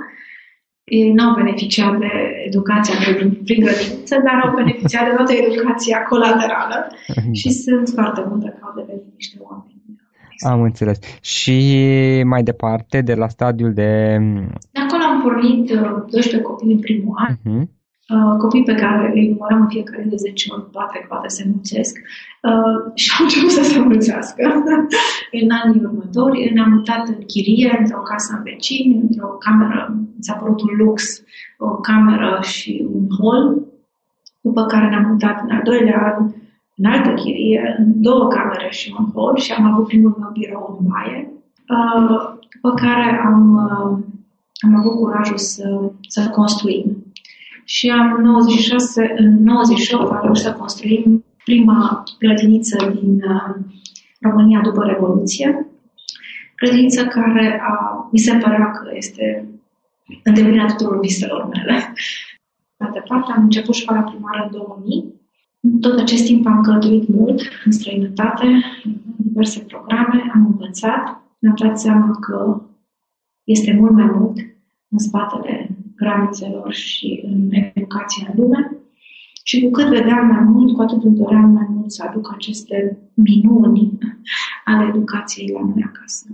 ei 0.85 1.13
nu 1.13 1.25
au 1.25 1.35
beneficiat 1.35 1.99
de 1.99 2.11
educația 2.47 2.95
prin 3.45 3.61
grădiniță, 3.65 4.17
dar 4.25 4.41
au 4.45 4.55
beneficiat 4.55 5.05
de 5.09 5.15
toată 5.17 5.33
educația 5.33 6.03
colaterală 6.03 6.87
și 7.33 7.51
sunt 7.51 7.89
foarte 7.89 8.25
multe 8.29 8.49
că 8.49 8.59
au 8.63 8.73
devenit 8.77 9.13
niște 9.15 9.39
oameni. 9.41 9.79
Am 10.49 10.63
înțeles. 10.63 10.99
Și 11.21 11.57
mai 12.25 12.43
departe, 12.43 13.01
de 13.01 13.15
la 13.15 13.29
stadiul 13.29 13.73
de... 13.73 14.19
De 14.71 14.81
acolo 14.81 15.03
am 15.03 15.23
pornit 15.23 15.67
12 15.67 16.37
uh, 16.37 16.43
copii 16.43 16.73
în 16.73 16.79
primul 16.79 17.15
an. 17.17 17.35
Uh-huh. 17.37 17.80
Uh, 18.15 18.37
copii 18.39 18.63
pe 18.63 18.75
care 18.75 19.13
îi 19.15 19.29
numărăm 19.29 19.61
în 19.61 19.69
fiecare 19.69 20.07
de 20.09 20.17
10 20.17 20.53
ori, 20.53 20.71
poate, 20.71 21.07
poate 21.09 21.29
se 21.29 21.45
mulțesc, 21.53 21.99
uh, 22.43 22.93
și 22.95 23.11
au 23.19 23.25
început 23.25 23.51
să 23.51 23.63
se 23.63 23.81
mulțească. 23.81 24.43
în 25.43 25.49
anii 25.63 25.85
următori 25.85 26.51
ne-am 26.55 26.71
mutat 26.71 27.09
în 27.09 27.21
chirie, 27.27 27.77
într-o 27.79 28.01
casă 28.01 28.35
în 28.37 28.43
vecini, 28.43 29.01
într-o 29.01 29.27
cameră, 29.27 29.97
s-a 30.19 30.35
părut 30.35 30.61
un 30.61 30.77
lux, 30.77 31.23
o 31.59 31.71
cameră 31.71 32.39
și 32.43 32.89
un 32.93 33.07
hol, 33.19 33.69
după 34.41 34.65
care 34.67 34.89
ne-am 34.89 35.07
mutat 35.11 35.43
în 35.43 35.51
al 35.57 35.63
doilea 35.63 36.17
an 36.17 36.33
în 36.83 36.91
altă 36.91 37.15
chirie, 37.15 37.75
în 37.79 38.03
două 38.03 38.29
camere 38.29 38.69
și 38.71 38.95
un 38.99 39.07
hol 39.15 39.37
și 39.37 39.53
am 39.53 39.65
avut 39.65 39.87
primul 39.87 40.17
meu 40.19 40.31
birou 40.33 40.79
în 40.81 40.87
baie, 40.91 41.33
uh, 41.69 42.39
după 42.55 42.75
care 42.75 43.21
am, 43.25 43.55
uh, 43.55 44.05
am 44.61 44.75
avut 44.79 44.95
curajul 44.97 45.37
să, 45.37 45.91
să 46.09 46.29
construim 46.29 47.05
și 47.77 47.91
am 47.91 48.21
96, 48.23 49.15
în 49.17 49.43
98 49.43 50.11
am 50.11 50.21
reușit 50.23 50.45
să 50.45 50.53
construim 50.53 51.25
prima 51.45 52.03
grădiniță 52.19 52.77
din 53.01 53.15
uh, 53.15 53.55
România 54.21 54.61
după 54.61 54.85
Revoluție. 54.85 55.67
Grădiniță 56.57 57.05
care 57.07 57.61
a, 57.63 58.09
mi 58.13 58.19
se 58.19 58.37
părea 58.37 58.71
că 58.71 58.91
este 58.93 59.49
îndeplinirea 60.25 60.67
tuturor 60.67 61.01
viselor 61.01 61.49
mele. 61.49 61.93
Mai 62.77 62.91
departe, 62.93 63.33
am 63.33 63.43
început 63.43 63.75
școala 63.75 64.03
primară 64.03 64.49
în 64.53 64.59
2000. 64.59 65.15
În 65.61 65.81
tot 65.81 65.99
acest 65.99 66.25
timp 66.25 66.47
am 66.47 66.63
călătorit 66.63 67.09
mult 67.09 67.41
în 67.65 67.73
străinătate, 67.73 68.47
în 68.85 69.01
diverse 69.17 69.61
programe, 69.61 70.31
am 70.35 70.47
învățat, 70.47 71.23
mi-am 71.39 71.55
dat 71.59 71.81
seama 71.81 72.11
că 72.21 72.63
este 73.45 73.77
mult 73.79 73.93
mai 73.93 74.11
mult 74.15 74.37
în 74.89 74.99
spatele 74.99 75.70
granițelor 76.01 76.73
și 76.73 77.21
în 77.25 77.49
educația 77.75 78.27
în 78.33 78.43
lume. 78.43 78.77
Și 79.43 79.61
cu 79.61 79.71
cât 79.71 79.89
vedeam 79.89 80.27
mai 80.27 80.43
mult, 80.43 80.75
cu 80.75 80.83
atât 80.83 81.03
îmi 81.05 81.17
doream 81.17 81.51
mai 81.51 81.67
mult 81.69 81.91
să 81.91 82.05
aduc 82.09 82.33
aceste 82.35 82.99
minuni 83.15 83.99
ale 84.65 84.89
educației 84.89 85.51
la 85.53 85.61
noi 85.61 85.85
acasă. 85.87 86.27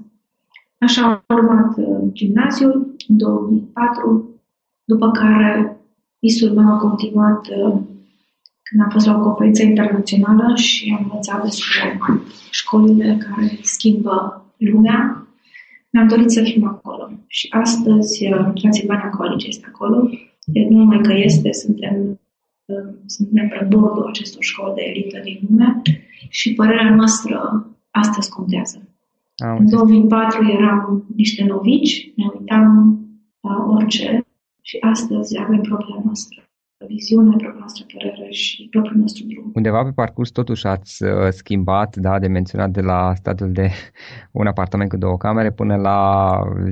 Așa 0.79 1.25
am 1.27 1.37
urmat 1.37 1.77
uh, 1.77 2.13
gimnaziul 2.13 2.95
în 3.09 3.17
2004, 3.17 4.31
după 4.85 5.11
care 5.11 5.77
visul 6.19 6.55
meu 6.55 6.73
a 6.73 6.77
continuat 6.77 7.47
uh, 7.47 7.81
când 8.63 8.83
am 8.83 8.91
fost 8.91 9.07
la 9.07 9.17
o 9.17 9.21
conferință 9.21 9.63
internațională 9.63 10.57
și 10.57 10.97
am 10.99 11.05
învățat 11.05 11.43
despre 11.43 12.01
școlile 12.51 13.19
care 13.29 13.59
schimbă 13.63 14.45
lumea 14.57 15.26
mi-am 15.97 16.09
dorit 16.09 16.31
să 16.31 16.43
fim 16.43 16.67
acolo. 16.67 17.11
Și 17.27 17.47
astăzi 17.51 18.27
uh, 18.33 18.53
Transilvania 18.55 19.09
College 19.09 19.49
este 19.49 19.67
acolo. 19.69 20.11
Deci 20.45 20.69
nu 20.69 20.77
numai 20.77 21.01
că 21.01 21.13
este, 21.13 21.53
suntem, 21.53 22.21
uh, 22.65 22.95
suntem 23.07 23.49
pe 23.49 23.67
bordul 23.69 24.07
acestor 24.07 24.43
școli 24.43 24.75
de 24.75 24.83
elită 24.83 25.21
din 25.25 25.39
lume 25.49 25.83
și 26.29 26.55
părerea 26.55 26.95
noastră 26.95 27.67
astăzi 27.91 28.31
contează. 28.31 28.89
Am 29.37 29.57
în 29.59 29.71
2004 29.71 30.47
eram 30.49 31.05
niște 31.17 31.45
novici, 31.45 32.13
ne 32.17 32.25
uitam 32.39 32.99
la 33.41 33.67
orice 33.69 34.27
și 34.61 34.77
astăzi 34.81 35.39
avem 35.39 35.61
problema 35.61 36.03
noastră 36.05 36.46
viziune, 36.85 37.29
propria 37.29 37.59
noastră 37.59 37.85
părere 37.93 38.31
și 38.31 38.69
propriul 38.71 39.01
nostru 39.01 39.25
drum. 39.27 39.51
Undeva 39.55 39.83
pe 39.83 39.91
parcurs 39.91 40.31
totuși 40.31 40.67
ați 40.67 41.05
uh, 41.05 41.11
schimbat, 41.31 41.97
da, 41.97 42.19
de 42.19 42.27
menționat 42.27 42.71
de 42.71 42.81
la 42.81 43.15
statul 43.15 43.53
de 43.53 43.71
un 44.41 44.47
apartament 44.47 44.91
cu 44.91 44.97
două 44.97 45.17
camere 45.17 45.53
până 45.53 45.77
la 45.77 45.99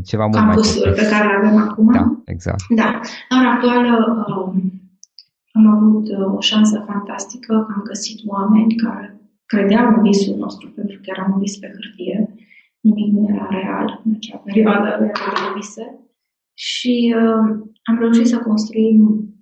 ceva 0.04 0.26
mult 0.26 0.36
Campusul 0.36 0.82
mai 0.84 0.94
pe 0.94 1.08
care 1.10 1.24
îl 1.24 1.46
avem 1.46 1.56
acum. 1.58 1.92
Da, 1.92 2.04
exact. 2.24 2.62
Da. 2.68 3.00
În 3.28 3.38
ora 3.38 3.50
actuală 3.50 3.92
um, 4.36 4.72
am 5.52 5.66
avut 5.66 6.08
uh, 6.08 6.34
o 6.36 6.40
șansă 6.40 6.84
fantastică 6.86 7.64
că 7.66 7.72
am 7.76 7.82
găsit 7.84 8.20
oameni 8.26 8.74
care 8.74 9.20
credeau 9.46 9.86
în 9.96 10.02
visul 10.02 10.36
nostru, 10.36 10.70
pentru 10.70 10.96
că 10.96 11.10
eram 11.14 11.32
un 11.32 11.38
vis 11.38 11.56
pe 11.56 11.70
hârtie. 11.74 12.34
Nimic 12.80 13.12
nu 13.12 13.34
era 13.34 13.46
real 13.50 14.00
în 14.04 14.12
acea 14.16 14.36
perioadă 14.36 14.96
de 15.00 15.10
vise. 15.54 15.98
Și 16.54 17.14
uh, 17.16 17.60
am 17.82 17.98
reușit 17.98 18.26
să 18.26 18.38
construim 18.38 19.33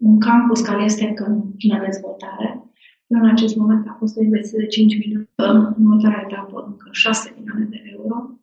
un 0.00 0.18
campus 0.18 0.60
care 0.60 0.84
este 0.84 1.04
încă 1.08 1.24
în 1.24 1.40
plină 1.40 1.80
dezvoltare. 1.84 2.64
În 3.06 3.28
acest 3.28 3.56
moment 3.56 3.86
a 3.88 3.96
fost 3.98 4.16
o 4.16 4.22
investiție 4.22 4.58
de 4.58 4.66
5 4.66 4.98
milioane, 4.98 5.28
în 5.36 5.84
următoarea 5.84 6.26
etapă 6.28 6.64
încă 6.66 6.88
6 6.92 7.34
milioane 7.36 7.64
de 7.64 7.82
euro. 7.96 8.38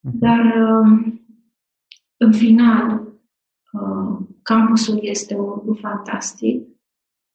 Mhm. 0.00 0.18
Dar 0.18 0.54
um, 0.56 1.20
în 2.16 2.32
final, 2.32 3.02
uh, 3.72 4.26
campusul 4.42 4.98
este 5.02 5.34
un 5.34 5.44
lucru 5.44 5.74
fantastic. 5.74 6.66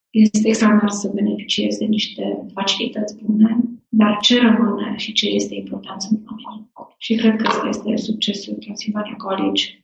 Este 0.10 0.48
extraordinar 0.48 0.90
să 0.90 1.12
beneficiezi 1.13 1.78
de 1.78 1.86
niște 1.86 2.46
facilități 2.54 3.24
bune, 3.24 3.60
dar 3.90 4.18
ce 4.22 4.42
rămâne 4.42 4.96
și 4.98 5.12
ce 5.12 5.28
este 5.28 5.56
important 5.56 6.01
sunt 6.01 6.24
oamenii. 6.25 6.72
Și 6.98 7.16
cred 7.16 7.36
că 7.36 7.48
asta 7.48 7.68
este 7.68 7.96
succesul 7.96 8.54
Transilvania 8.54 9.16
College 9.16 9.81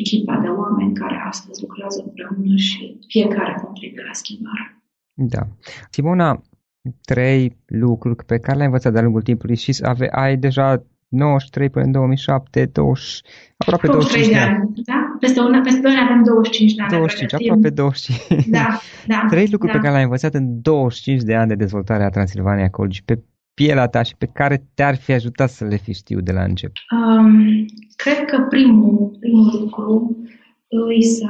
echipa 0.00 0.36
de 0.42 0.48
oameni 0.48 0.94
care 0.94 1.16
astăzi 1.26 1.60
lucrează 1.62 1.98
împreună 2.06 2.56
și 2.56 2.98
fiecare 3.08 3.60
contribuie 3.64 4.04
la 4.06 4.12
schimbare. 4.12 4.82
Da. 5.14 5.42
Simona, 5.90 6.42
trei 7.00 7.56
lucruri 7.66 8.24
pe 8.24 8.38
care 8.38 8.56
le-ai 8.56 8.66
învățat 8.66 8.92
de-a 8.92 9.02
lungul 9.02 9.22
timpului 9.22 9.56
și 9.56 9.78
ave, 9.82 10.08
ai 10.10 10.36
deja 10.36 10.84
93 11.08 11.70
până 11.70 11.84
în 11.84 11.92
2007, 11.92 12.70
20, 12.72 13.20
aproape 13.56 13.86
25 13.86 14.32
de 14.32 14.38
ani. 14.38 14.70
Da? 14.84 15.16
Peste, 15.20 15.40
una, 15.40 15.60
peste 15.60 15.80
doi 15.80 15.94
avem 16.04 16.22
25 16.24 16.74
de 16.74 16.82
ani. 16.82 16.90
25, 16.90 17.32
aproape 17.34 17.70
25. 17.70 18.46
Da, 18.46 18.80
da. 19.06 19.24
Trei 19.32 19.48
lucruri 19.50 19.72
da. 19.72 19.78
pe 19.78 19.82
care 19.82 19.92
le-ai 19.92 20.04
învățat 20.04 20.34
în 20.34 20.60
25 20.62 21.22
de 21.22 21.34
ani 21.34 21.48
de 21.48 21.54
dezvoltare 21.54 22.04
a 22.04 22.08
Transilvania 22.08 22.70
College 22.70 23.00
pe 23.04 23.22
pielea 23.54 23.88
ta 23.88 24.02
și 24.02 24.16
pe 24.16 24.26
care 24.26 24.66
te-ar 24.74 24.96
fi 24.96 25.12
ajutat 25.12 25.50
să 25.50 25.64
le 25.64 25.76
fi 25.76 25.92
știu 25.92 26.20
de 26.20 26.32
la 26.32 26.42
început? 26.42 26.76
Um, 26.90 27.64
cred 27.96 28.24
că 28.24 28.46
primul, 28.48 29.16
primul 29.20 29.60
lucru 29.60 30.16
e 30.98 31.02
să 31.02 31.26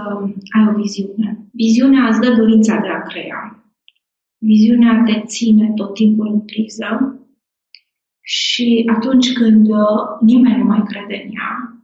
ai 0.57 0.66
o 0.69 0.76
viziune. 0.76 1.47
Viziunea 1.52 2.09
îți 2.09 2.21
dă 2.21 2.35
dorința 2.35 2.76
de 2.81 2.88
a 2.88 3.02
crea. 3.02 3.64
Viziunea 4.38 5.02
te 5.07 5.23
ține 5.26 5.73
tot 5.75 5.95
timpul 5.95 6.26
în 6.26 6.45
criză 6.45 7.19
și 8.21 8.90
atunci 8.95 9.33
când 9.33 9.69
uh, 9.69 10.19
nimeni 10.21 10.59
nu 10.59 10.64
mai 10.64 10.83
crede 10.87 11.23
în 11.25 11.31
ea, 11.35 11.83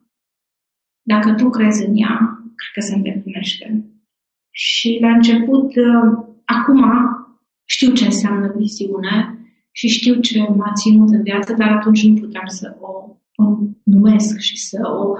dacă 1.02 1.34
tu 1.34 1.50
crezi 1.50 1.86
în 1.86 1.96
ea, 1.96 2.18
cred 2.56 2.70
că 2.74 2.80
se 2.80 2.94
îndeplinește. 2.94 3.84
Și 4.50 4.98
la 5.00 5.10
început, 5.10 5.76
uh, 5.76 6.24
acum 6.44 6.84
știu 7.64 7.92
ce 7.92 8.04
înseamnă 8.04 8.52
viziune, 8.56 9.39
și 9.70 9.88
știu 9.88 10.20
ce 10.20 10.38
m-a 10.40 10.72
ținut 10.72 11.08
în 11.08 11.22
viață, 11.22 11.54
dar 11.54 11.68
atunci 11.68 12.06
nu 12.06 12.14
puteam 12.14 12.46
să 12.46 12.76
o, 12.80 13.16
o 13.34 13.58
numesc 13.82 14.38
și 14.38 14.56
să 14.58 14.78
o, 14.88 15.14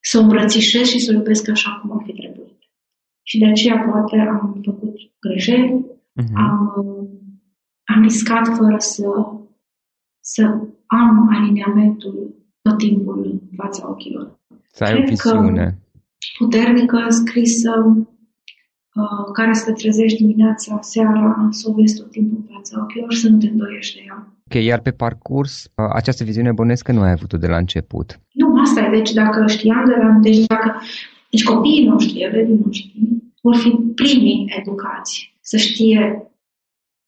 să 0.00 0.18
o 0.18 0.20
îmbrățișez 0.20 0.86
și 0.86 0.98
să 0.98 1.10
o 1.12 1.16
iubesc 1.16 1.48
așa 1.48 1.70
cum 1.80 1.98
ar 1.98 2.02
fi 2.06 2.12
trebuit. 2.12 2.58
Și 3.22 3.38
de 3.38 3.46
aceea 3.46 3.78
poate 3.78 4.16
am 4.16 4.60
făcut 4.64 4.94
greșeli, 5.20 5.84
uh-huh. 6.20 6.34
am, 6.34 6.74
am 7.84 8.02
riscat 8.02 8.46
fără 8.56 8.78
să, 8.78 9.06
să 10.20 10.42
am 10.86 11.28
aliniamentul 11.30 12.34
tot 12.62 12.78
timpul 12.78 13.24
în 13.24 13.56
fața 13.56 13.88
ochilor. 13.88 14.38
Să 14.72 14.84
ai 14.84 14.92
Cred 14.92 15.04
o 15.04 15.08
visiune. 15.08 15.78
puternică, 16.38 17.06
scrisă, 17.08 17.72
Uh, 18.98 19.30
care 19.32 19.52
să 19.52 19.64
te 19.64 19.72
trezești 19.72 20.18
dimineața, 20.24 20.78
seara, 20.80 21.48
să 21.50 21.68
o 21.70 21.72
vezi 21.72 21.96
tot 21.96 22.10
timpul 22.10 22.38
în 22.40 22.54
fața 22.54 22.80
ochilor 22.82 23.12
și 23.12 23.20
să 23.20 23.28
nu 23.28 23.38
te 23.38 23.46
îndoiești 23.46 23.96
de 23.96 24.02
ea. 24.06 24.18
Ok, 24.46 24.64
iar 24.64 24.80
pe 24.80 24.90
parcurs, 24.90 25.64
uh, 25.64 25.90
această 25.92 26.24
viziune 26.24 26.52
bănesc 26.52 26.84
că 26.84 26.92
nu 26.92 27.00
ai 27.00 27.10
avut-o 27.10 27.36
de 27.36 27.46
la 27.46 27.56
început. 27.56 28.20
Nu, 28.32 28.60
asta 28.60 28.80
e. 28.80 28.90
Deci 28.90 29.12
dacă 29.12 29.46
știam 29.46 29.84
de 29.86 29.94
la... 30.02 30.18
Deci, 30.20 30.46
dacă, 30.46 30.80
deci 31.30 31.44
copiii 31.44 31.86
noștri, 31.86 32.20
elevii 32.20 32.60
noștri, 32.64 32.92
vor 33.42 33.56
fi 33.56 33.70
primii 33.94 34.54
educați 34.58 35.38
să 35.40 35.56
știe 35.56 36.22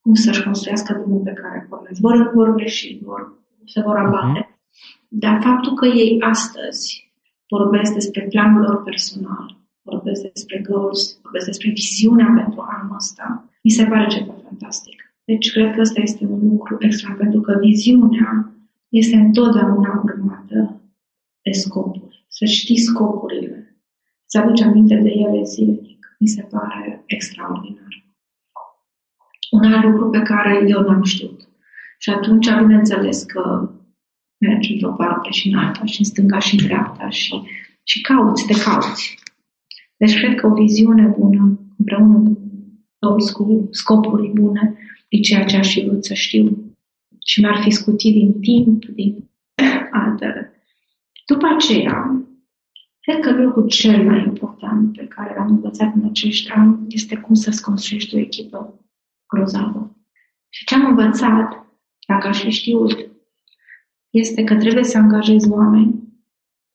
cum 0.00 0.14
să-și 0.14 0.42
construiască 0.42 0.92
drumul 0.92 1.20
pe 1.24 1.32
care 1.32 1.66
pornesc. 1.68 2.00
Vor, 2.00 2.30
vor 2.34 2.54
greși, 2.54 2.98
vor, 3.02 3.32
se 3.64 3.80
vor 3.80 3.96
abate. 3.96 4.40
Uh-huh. 4.40 4.58
Dar 5.08 5.40
faptul 5.42 5.74
că 5.74 5.86
ei 5.86 6.20
astăzi 6.20 7.12
vorbesc 7.48 7.92
despre 7.92 8.26
planul 8.30 8.60
lor 8.62 8.82
personal, 8.82 9.59
vorbesc 9.82 10.22
despre 10.32 10.58
goals, 10.68 11.20
vorbesc 11.22 11.46
despre 11.46 11.70
viziunea 11.70 12.32
pentru 12.36 12.60
anul 12.60 12.96
ăsta, 12.96 13.50
mi 13.62 13.70
se 13.70 13.84
pare 13.84 14.06
ceva 14.06 14.34
fantastic. 14.42 15.14
Deci 15.24 15.52
cred 15.52 15.74
că 15.74 15.80
ăsta 15.80 16.00
este 16.00 16.24
un 16.24 16.48
lucru 16.48 16.76
extra, 16.78 17.12
pentru 17.12 17.40
că 17.40 17.58
viziunea 17.60 18.54
este 18.88 19.16
întotdeauna 19.16 20.02
urmată 20.04 20.80
de 21.42 21.50
scopuri. 21.50 22.24
Să 22.28 22.44
știi 22.44 22.78
scopurile, 22.78 23.82
să 24.24 24.38
aduci 24.38 24.60
aminte 24.60 24.94
de 24.94 25.08
ele 25.08 25.42
zilnic, 25.42 26.16
mi 26.18 26.28
se 26.28 26.42
pare 26.42 27.02
extraordinar. 27.06 28.04
Un 29.50 29.72
alt 29.72 29.84
lucru 29.84 30.10
pe 30.10 30.22
care 30.22 30.64
eu 30.68 30.80
n-am 30.80 31.02
știut. 31.02 31.48
Și 31.98 32.10
atunci, 32.10 32.48
bineînțeles 32.58 33.22
că 33.22 33.70
mergi 34.38 34.72
într-o 34.72 34.92
parte 34.92 35.30
și 35.30 35.48
în 35.48 35.58
alta, 35.58 35.84
și 35.84 35.98
în 35.98 36.04
stânga 36.04 36.38
și 36.38 36.54
în 36.54 36.66
dreapta 36.66 37.08
și, 37.08 37.42
și 37.84 38.00
cauți, 38.00 38.46
te 38.46 38.62
cauți. 38.62 39.18
Deci 40.00 40.18
cred 40.18 40.34
că 40.34 40.46
o 40.46 40.54
viziune 40.54 41.14
bună, 41.18 41.60
împreună 41.78 42.18
cu 42.18 42.38
toți 42.98 43.32
cu 43.32 43.68
scopuri 43.70 44.30
bune, 44.34 44.78
e 45.08 45.20
ceea 45.20 45.44
ce 45.44 45.56
aș 45.56 45.72
fi 45.72 45.84
vrut 45.84 46.04
să 46.04 46.14
știu. 46.14 46.74
Și 47.26 47.40
mi-ar 47.40 47.62
fi 47.62 47.70
scutit 47.70 48.14
din 48.14 48.40
timp, 48.40 48.84
din 48.84 49.30
altele. 49.90 50.52
După 51.26 51.46
aceea, 51.54 52.24
cred 53.00 53.20
că 53.20 53.30
lucrul 53.42 53.68
cel 53.68 54.04
mai 54.04 54.22
important 54.22 54.96
pe 54.96 55.06
care 55.06 55.34
l-am 55.36 55.48
învățat 55.48 55.94
în 55.94 56.04
acești 56.08 56.50
ani 56.50 56.78
este 56.88 57.16
cum 57.16 57.34
să-ți 57.34 57.62
construiești 57.62 58.14
o 58.14 58.18
echipă 58.18 58.80
grozavă. 59.26 59.96
Și 60.48 60.64
ce 60.64 60.74
am 60.74 60.86
învățat, 60.86 61.66
dacă 62.06 62.28
aș 62.28 62.40
fi 62.40 62.50
știut, 62.50 63.10
este 64.10 64.44
că 64.44 64.56
trebuie 64.56 64.84
să 64.84 64.98
angajezi 64.98 65.50
oameni 65.50 65.94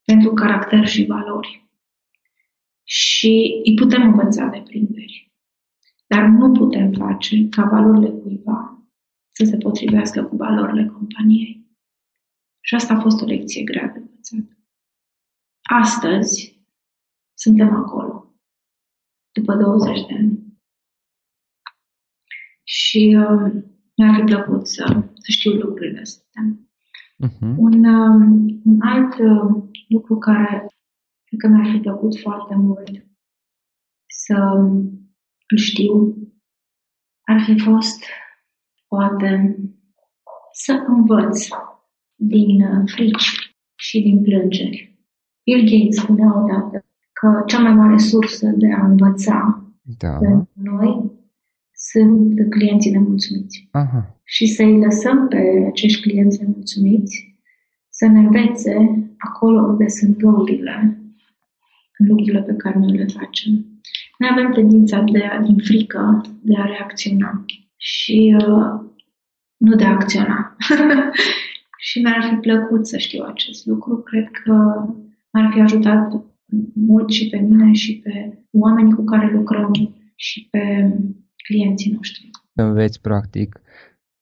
pentru 0.04 0.34
caracter 0.34 0.88
și 0.88 1.06
valori. 1.06 1.65
Și 2.88 3.62
îi 3.64 3.74
putem 3.76 4.02
învăța 4.02 4.46
de 4.46 4.62
prinderi. 4.66 5.34
Dar 6.08 6.26
nu 6.26 6.52
putem 6.52 6.92
face 6.92 7.48
ca 7.50 7.64
valorile 7.64 8.10
cuiva 8.10 8.88
să 9.32 9.44
se 9.44 9.58
potrivească 9.58 10.24
cu 10.24 10.36
valorile 10.36 10.86
companiei. 10.86 11.66
Și 12.62 12.76
asta 12.76 12.94
a 12.94 13.02
fost 13.02 13.22
o 13.22 13.26
lecție 13.26 13.64
grea 13.64 13.88
de 13.88 14.00
învățat. 14.00 14.58
Astăzi 15.62 16.64
suntem 17.34 17.74
acolo, 17.74 18.36
după 19.32 19.56
20 19.56 20.06
de 20.06 20.14
ani. 20.14 20.44
Și 22.64 23.18
uh, 23.20 23.64
mi-ar 23.96 24.16
fi 24.16 24.22
plăcut 24.22 24.68
să, 24.68 24.84
să 25.14 25.32
știu 25.32 25.52
lucrurile 25.52 26.00
astea. 26.00 26.58
Uh-huh. 27.26 27.56
Un, 27.58 27.86
uh, 27.86 28.60
un 28.66 28.82
alt 28.82 29.14
uh, 29.14 29.64
lucru 29.88 30.18
care 30.18 30.75
cred 31.36 31.52
că 31.52 31.58
mi-ar 31.58 31.72
fi 31.76 31.82
plăcut 31.82 32.20
foarte 32.20 32.56
mult 32.56 33.06
să 34.06 34.36
îl 35.48 35.58
știu 35.58 36.18
ar 37.22 37.42
fi 37.46 37.60
fost 37.60 38.04
poate 38.88 39.58
să 40.52 40.84
învăț 40.88 41.48
din 42.16 42.62
uh, 42.62 42.84
frici 42.86 43.54
și 43.76 44.02
din 44.02 44.22
plângeri. 44.22 45.00
Bill 45.44 45.70
Gates 45.70 45.96
spunea 45.96 46.44
odată 46.44 46.86
că 47.14 47.44
cea 47.46 47.60
mai 47.60 47.74
mare 47.74 47.98
sursă 47.98 48.48
de 48.48 48.72
a 48.72 48.86
învăța 48.86 49.64
da. 49.98 50.18
pentru 50.18 50.50
noi 50.54 51.12
sunt 51.74 52.50
clienții 52.50 52.92
nemulțumiți. 52.92 53.68
Aha. 53.72 54.20
Și 54.24 54.46
să-i 54.48 54.80
lăsăm 54.80 55.28
pe 55.28 55.66
acești 55.68 56.02
clienți 56.02 56.44
nemulțumiți 56.44 57.40
să 57.90 58.06
ne 58.06 58.20
învețe 58.20 58.76
acolo 59.18 59.62
unde 59.62 59.88
sunt 59.88 60.18
găurile 60.18 61.05
în 61.98 62.08
lucrurile 62.08 62.42
pe 62.42 62.56
care 62.56 62.80
noi 62.80 62.98
le 62.98 63.06
facem. 63.06 63.52
Noi 64.18 64.30
avem 64.32 64.52
tendința 64.52 65.02
de 65.02 65.24
a, 65.24 65.42
din 65.42 65.58
frică 65.58 66.22
de 66.42 66.56
a 66.58 66.66
reacționa 66.66 67.46
și 67.78 68.36
uh, 68.40 68.92
nu 69.58 69.76
de 69.76 69.84
a 69.84 69.90
acționa. 69.90 70.56
și 71.88 72.00
mi-ar 72.02 72.24
fi 72.30 72.36
plăcut 72.36 72.88
să 72.88 72.98
știu 72.98 73.24
acest 73.24 73.66
lucru. 73.66 73.98
Cred 73.98 74.28
că 74.44 74.54
m-ar 75.32 75.52
fi 75.54 75.60
ajutat 75.60 76.24
mult 76.74 77.10
și 77.12 77.30
pe 77.30 77.38
mine 77.38 77.74
și 77.74 78.00
pe 78.04 78.40
oamenii 78.52 78.94
cu 78.94 79.04
care 79.04 79.32
lucrăm 79.32 79.72
și 80.16 80.48
pe 80.52 80.94
clienții 81.48 81.92
noștri. 81.92 82.30
Înveți, 82.54 83.02
practic, 83.02 83.62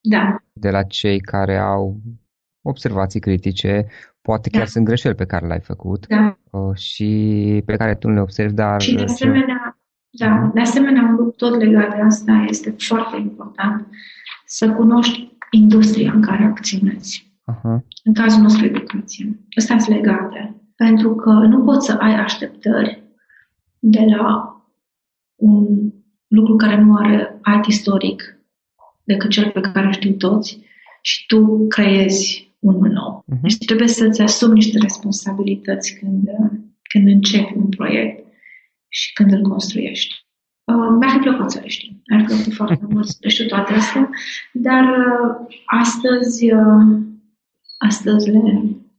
da. 0.01 0.43
de 0.53 0.69
la 0.69 0.83
cei 0.83 1.19
care 1.19 1.57
au 1.57 2.01
observații 2.61 3.19
critice, 3.19 3.87
poate 4.27 4.49
chiar 4.49 4.61
da. 4.61 4.67
sunt 4.67 4.85
greșeli 4.85 5.15
pe 5.15 5.25
care 5.25 5.47
le-ai 5.47 5.59
făcut 5.59 6.07
da. 6.07 6.37
Uh, 6.51 6.75
și 6.75 7.07
pe 7.65 7.75
care 7.75 7.95
tu 7.95 8.07
nu 8.07 8.13
le 8.13 8.21
observi, 8.21 8.53
dar... 8.53 8.81
Și 8.81 8.95
de 8.95 9.03
asemenea, 9.03 9.77
da, 10.09 10.51
de 10.53 10.59
asemenea, 10.59 11.01
un 11.03 11.15
lucru 11.15 11.33
tot 11.37 11.57
legat 11.57 11.95
de 11.95 12.01
asta 12.01 12.45
este 12.47 12.75
foarte 12.77 13.17
important, 13.17 13.87
să 14.45 14.71
cunoști 14.71 15.31
industria 15.51 16.11
în 16.13 16.21
care 16.21 16.43
acționezi. 16.43 17.31
Aha. 17.45 17.83
În 18.03 18.13
cazul 18.13 18.41
nostru, 18.41 18.65
educație. 18.65 19.39
Astea 19.57 19.79
sunt 19.79 19.95
legate. 19.95 20.55
Pentru 20.75 21.15
că 21.15 21.29
nu 21.29 21.63
poți 21.63 21.85
să 21.85 21.91
ai 21.91 22.13
așteptări 22.13 23.03
de 23.79 24.05
la 24.17 24.57
un 25.35 25.91
lucru 26.27 26.55
care 26.55 26.81
nu 26.81 26.95
are 26.95 27.39
alt 27.41 27.65
istoric 27.65 28.37
decât 29.03 29.29
cel 29.29 29.51
pe 29.51 29.61
care 29.61 29.91
știu 29.91 30.11
toți 30.11 30.59
și 31.01 31.25
tu 31.25 31.67
creezi 31.67 32.52
unul 32.63 32.91
nou. 32.91 33.25
Uh-huh. 33.25 33.41
Deci 33.41 33.57
trebuie 33.57 33.87
să-ți 33.87 34.21
asumi 34.21 34.53
niște 34.53 34.77
responsabilități 34.81 35.99
când, 35.99 36.29
când 36.81 37.07
începi 37.07 37.53
un 37.55 37.69
proiect 37.69 38.25
și 38.87 39.13
când 39.13 39.31
îl 39.31 39.41
construiești. 39.41 40.13
Uh, 40.63 40.95
mi-ar 40.99 41.11
fi 41.11 41.17
plăcut 41.17 41.51
să 41.51 41.59
le 41.61 41.67
știu. 41.67 41.91
Mi-ar 42.07 42.21
fi 42.21 42.33
plăcut 42.33 42.53
foarte 42.53 42.85
mult 42.93 43.07
să 43.07 43.17
le 43.19 43.29
știu 43.29 43.45
toate 43.45 43.73
astea, 43.73 44.09
dar 44.53 44.83
uh, 44.83 45.55
astăzi, 45.65 46.53
uh, 46.53 46.97
astăzi 47.77 48.29
le, 48.29 48.41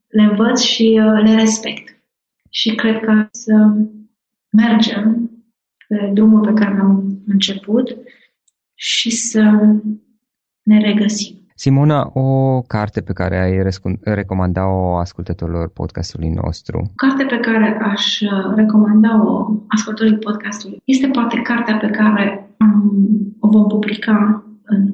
le 0.09 0.23
învăț 0.23 0.61
și 0.61 1.01
uh, 1.05 1.23
le 1.23 1.35
respect. 1.35 2.03
Și 2.51 2.75
cred 2.75 3.01
că 3.01 3.29
să 3.31 3.77
mergem 4.51 5.31
pe 5.89 6.11
drumul 6.13 6.41
pe 6.41 6.53
care 6.53 6.77
l-am 6.77 7.23
început 7.27 7.97
și 8.75 9.11
să 9.11 9.41
ne 10.63 10.81
regăsim. 10.81 11.44
Simona, 11.57 12.11
o 12.15 12.61
carte 12.63 13.01
pe 13.01 13.13
care 13.13 13.41
ai 13.41 13.73
recomanda-o 14.01 14.97
ascultătorilor 14.97 15.69
podcastului 15.69 16.29
nostru? 16.29 16.93
Carte 16.95 17.25
pe 17.25 17.39
care 17.39 17.79
aș 17.83 18.21
uh, 18.21 18.55
recomanda-o 18.55 19.47
ascultătorilor 19.69 20.19
podcastului 20.19 20.81
este 20.85 21.07
poate 21.07 21.41
cartea 21.43 21.77
pe 21.77 21.91
care 21.91 22.55
am, 22.59 22.99
o 23.41 23.49
vom 23.49 23.67
publica 23.67 24.45
în 24.65 24.93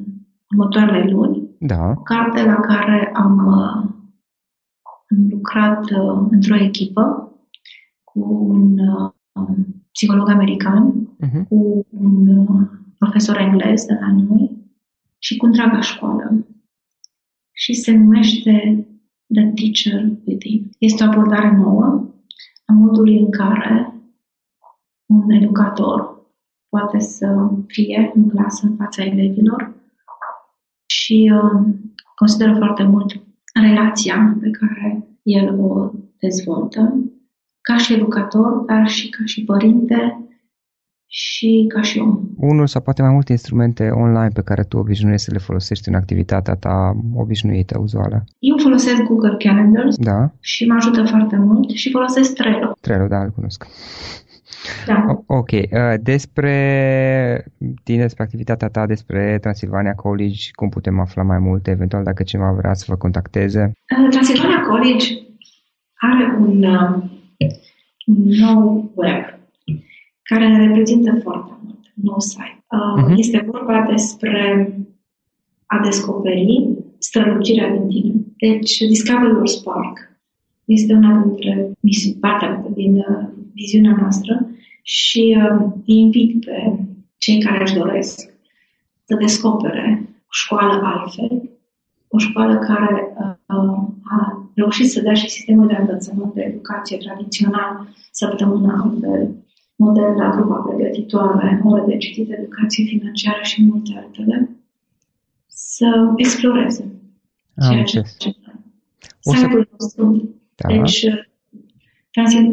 următoarele 0.51 1.11
luni. 1.11 1.49
Da. 1.59 1.95
O 1.97 2.03
carte 2.03 2.45
la 2.45 2.55
care 2.55 3.11
am, 3.15 3.47
uh, 3.47 3.91
am 5.11 5.27
lucrat 5.31 5.91
uh, 5.91 6.27
într-o 6.31 6.57
echipă 6.57 7.33
cu 8.05 8.21
un 8.49 8.77
psiholog 9.93 10.29
american, 10.29 11.09
uh-huh. 11.27 11.49
cu 11.49 11.87
un 11.91 12.27
profesor 12.99 13.37
englez 13.39 13.85
de 13.85 13.99
la 14.01 14.13
noi 14.13 14.60
și 15.23 15.37
cu 15.37 15.47
întreaga 15.47 15.81
școală. 15.81 16.47
Și 17.53 17.75
se 17.75 17.93
numește 17.93 18.87
The 19.35 19.53
Teacher 19.55 20.11
Within. 20.25 20.71
Este 20.79 21.05
o 21.05 21.11
abordare 21.11 21.57
nouă 21.57 21.85
a 22.67 22.73
modului 22.73 23.19
în 23.19 23.31
care 23.31 23.95
un 25.07 25.31
educator 25.31 26.21
poate 26.69 26.99
să 26.99 27.51
fie 27.67 28.13
în 28.15 28.29
clasă 28.29 28.67
în 28.67 28.77
fața 28.77 29.05
elevilor 29.05 29.75
și 30.87 31.33
uh, 31.35 31.75
consideră 32.15 32.55
foarte 32.57 32.83
mult 32.83 33.23
relația 33.55 34.37
pe 34.41 34.51
care 34.51 35.09
el 35.23 35.61
o 35.61 35.91
dezvoltă 36.19 37.11
ca 37.61 37.77
și 37.77 37.93
educator, 37.93 38.53
dar 38.53 38.89
și 38.89 39.09
ca 39.09 39.25
și 39.25 39.45
părinte 39.45 40.30
și 41.13 41.65
ca 41.69 41.81
și 41.81 41.99
om. 41.99 42.21
Unul 42.37 42.67
sau 42.67 42.83
poate 42.83 43.03
mai 43.03 43.13
multe 43.13 43.33
instrumente 43.33 43.89
online 43.89 44.31
pe 44.35 44.43
care 44.43 44.63
tu 44.63 44.77
obișnuiești 44.77 45.25
să 45.25 45.33
le 45.33 45.39
folosești 45.39 45.89
în 45.89 45.95
activitatea 45.95 46.55
ta 46.55 46.97
obișnuită, 47.15 47.79
uzuală? 47.79 48.25
Eu 48.39 48.57
folosesc 48.59 49.03
Google 49.03 49.37
Calendars 49.39 49.97
da. 49.97 50.33
și 50.41 50.67
mă 50.67 50.75
ajută 50.75 51.05
foarte 51.05 51.37
mult 51.37 51.71
și 51.71 51.91
folosesc 51.91 52.35
Trello. 52.35 52.73
Trello, 52.81 53.07
da, 53.07 53.19
îl 53.23 53.31
cunosc. 53.31 53.67
Da. 54.87 55.23
Ok. 55.27 55.51
Uh, 55.51 55.95
despre 56.03 56.55
tine, 57.85 58.03
despre 58.03 58.23
activitatea 58.23 58.69
ta, 58.69 58.87
despre 58.87 59.39
Transilvania 59.41 59.95
College, 59.95 60.51
cum 60.53 60.69
putem 60.69 61.01
afla 61.01 61.23
mai 61.23 61.39
multe, 61.39 61.71
eventual 61.71 62.05
dacă 62.05 62.23
cineva 62.23 62.53
vrea 62.53 62.75
să 62.75 62.85
vă 62.89 62.97
contacteze? 62.97 63.73
Uh, 63.99 64.09
Transilvania 64.11 64.61
College 64.61 65.07
are 65.95 66.37
un, 66.41 66.63
uh, 66.63 67.03
un 68.07 68.17
nou 68.17 68.93
web 68.95 69.40
care 70.31 70.49
ne 70.49 70.67
reprezintă 70.67 71.19
foarte 71.23 71.53
mult, 71.63 71.79
nou 71.95 72.19
site. 72.19 72.65
Uh-huh. 72.79 73.17
Este 73.17 73.49
vorba 73.53 73.87
despre 73.91 74.43
a 75.67 75.79
descoperi 75.83 76.69
strălucirea 76.99 77.71
din 77.71 77.89
tine. 77.89 78.15
Deci, 78.37 78.79
Discover 78.79 79.29
Your 79.29 79.47
Spark 79.47 79.97
este 80.65 80.93
una 80.93 81.25
dintre 81.27 81.73
partea 82.21 82.65
din 82.75 82.97
uh, 82.97 83.29
viziunea 83.53 83.97
noastră 84.01 84.51
și 84.83 85.37
uh, 85.39 85.73
invit 85.85 86.45
pe 86.45 86.79
cei 87.19 87.43
care 87.43 87.63
își 87.63 87.75
doresc 87.75 88.33
să 89.05 89.17
descopere 89.17 90.09
o 90.19 90.33
școală 90.33 90.81
altfel, 90.85 91.51
o 92.09 92.19
școală 92.19 92.59
care 92.59 93.15
uh, 93.19 93.89
a 94.03 94.51
reușit 94.55 94.91
să 94.91 95.01
dea 95.01 95.15
și 95.15 95.29
sistemul 95.29 95.67
de 95.67 95.77
învățământ 95.79 96.35
de 96.35 96.43
educație 96.43 96.97
tradițional 96.97 97.89
săptămâna 98.11 98.83
altfel, 98.83 99.35
model 99.85 100.13
la 100.23 100.29
grupa 100.35 100.57
pregătitoare, 100.57 101.61
ore 101.65 101.85
de 101.87 101.97
citit, 101.97 102.33
educație 102.33 102.85
financiară 102.85 103.43
și 103.43 103.65
multe 103.65 103.93
altele, 103.97 104.51
să 105.47 105.89
exploreze 106.17 106.85
ceea 107.69 107.83
ce 107.83 107.99
o 109.23 109.35
să... 109.35 109.65
nostru. 109.79 110.35
Da. 110.55 110.69
Deci, 110.69 111.07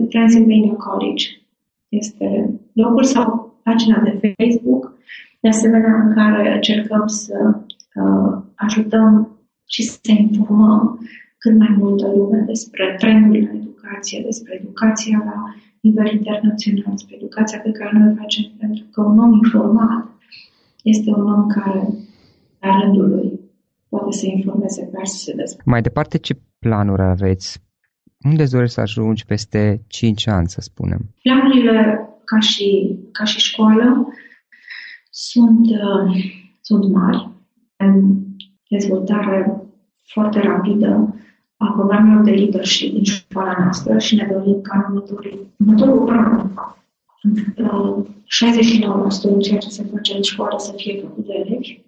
Transylvania 0.10 0.74
College 0.74 1.26
este 1.90 2.28
locul 2.74 3.04
sau 3.04 3.60
pagina 3.64 4.00
de 4.00 4.34
Facebook, 4.38 4.98
de 5.40 5.48
asemenea 5.48 5.94
în 6.04 6.14
care 6.14 6.54
încercăm 6.54 7.08
să 7.08 7.60
uh, 7.96 8.42
ajutăm 8.56 9.38
și 9.66 9.84
să 9.84 10.12
informăm 10.18 11.00
cât 11.38 11.58
mai 11.58 11.76
multă 11.78 12.08
lume 12.16 12.44
despre 12.46 12.96
trendurile 13.00 13.50
în 13.50 13.56
educație, 13.56 14.22
despre 14.26 14.60
educația 14.62 15.22
la 15.26 15.54
nivel 15.88 16.10
internațional, 16.20 16.92
despre 16.92 17.16
educația 17.16 17.60
pe 17.60 17.72
care 17.72 17.98
noi 17.98 18.12
o 18.12 18.16
facem, 18.22 18.44
pentru 18.60 18.84
că 18.92 19.02
un 19.02 19.18
om 19.20 19.34
informat 19.34 20.06
este 20.84 21.10
un 21.10 21.28
om 21.36 21.48
care, 21.48 21.84
la 22.60 22.80
rândul 22.82 23.10
lui, 23.10 23.40
poate 23.90 24.12
să 24.12 24.26
informeze 24.26 24.90
pe 24.92 25.06
să 25.06 25.18
se 25.18 25.34
dezvolte. 25.36 25.70
Mai 25.74 25.82
departe, 25.82 26.18
ce 26.18 26.34
planuri 26.60 27.02
aveți? 27.02 27.66
Unde 28.24 28.46
dorești 28.52 28.74
să 28.74 28.82
ajungi 28.82 29.26
peste 29.26 29.82
5 29.88 30.28
ani, 30.28 30.50
să 30.50 30.62
spunem? 30.62 31.00
Planurile 31.22 32.10
ca 32.24 32.40
și, 32.40 32.98
ca 33.12 33.24
și 33.24 33.40
școală 33.40 34.08
sunt, 35.10 35.66
uh, 35.70 36.24
sunt 36.62 36.92
mari. 36.92 37.30
În 37.78 38.18
dezvoltare 38.70 39.62
foarte 40.04 40.40
rapidă 40.40 41.16
a 41.58 41.72
programelor 41.72 42.24
de 42.24 42.32
leadership 42.32 42.94
din 42.94 43.04
școala 43.38 43.64
noastră 43.64 43.98
și 43.98 44.16
ne 44.16 44.28
dorim 44.32 44.62
ca 44.62 44.78
în 44.78 44.84
următorul, 44.84 45.48
următorul 45.60 46.10
an 46.10 46.52
69% 48.06 49.30
din 49.30 49.40
ceea 49.40 49.60
ce 49.60 49.70
se 49.70 49.84
face 49.84 50.16
în 50.16 50.22
școală 50.22 50.56
să 50.58 50.74
fie 50.76 51.00
făcut 51.02 51.26
de 51.26 51.34
elevi. 51.34 51.82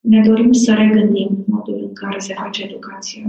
Ne 0.00 0.22
dorim 0.26 0.52
să 0.52 0.74
regândim 0.74 1.44
modul 1.46 1.78
în 1.82 1.92
care 1.92 2.18
se 2.18 2.34
face 2.34 2.62
educația 2.62 3.22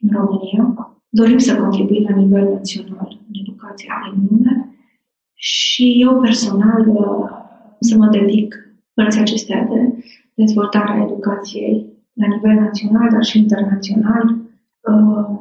în 0.00 0.10
România. 0.12 0.94
Dorim 1.08 1.38
să 1.38 1.56
contribuim 1.56 2.06
la 2.08 2.16
nivel 2.16 2.52
național 2.52 3.18
în 3.28 3.40
educația 3.40 4.12
din 4.14 4.26
lume 4.30 4.76
și 5.34 5.96
eu 6.00 6.20
personal 6.20 6.84
să 7.80 7.96
mă 7.96 8.06
dedic 8.06 8.54
părții 8.94 9.20
acestea 9.20 9.64
de 9.64 10.04
dezvoltarea 10.34 11.02
educației 11.02 11.86
la 12.12 12.26
nivel 12.26 12.54
național, 12.64 13.08
dar 13.10 13.22
și 13.22 13.38
internațional, 13.38 14.36
uh, 14.80 15.33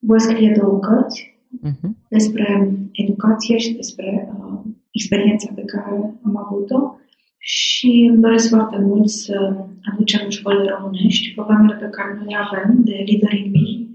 voi 0.00 0.20
scrie 0.20 0.56
două 0.60 0.78
cărți 0.78 1.38
uh-huh. 1.66 1.90
despre 2.08 2.46
educație 2.92 3.56
și 3.56 3.74
despre 3.74 4.28
uh, 4.38 4.60
experiența 4.90 5.52
pe 5.54 5.62
care 5.64 5.94
am 6.22 6.36
avut-o 6.36 6.94
și 7.38 8.08
îmi 8.10 8.20
doresc 8.20 8.48
foarte 8.48 8.78
mult 8.78 9.08
să 9.08 9.56
aducem 9.92 10.20
în 10.24 10.30
școlile 10.30 10.70
românești 10.78 11.34
programele 11.34 11.74
pe 11.74 11.88
care 11.90 12.20
noi 12.24 12.34
avem 12.44 12.82
de 12.84 13.04
Leader 13.06 13.32
in 13.32 13.50
Me 13.50 13.88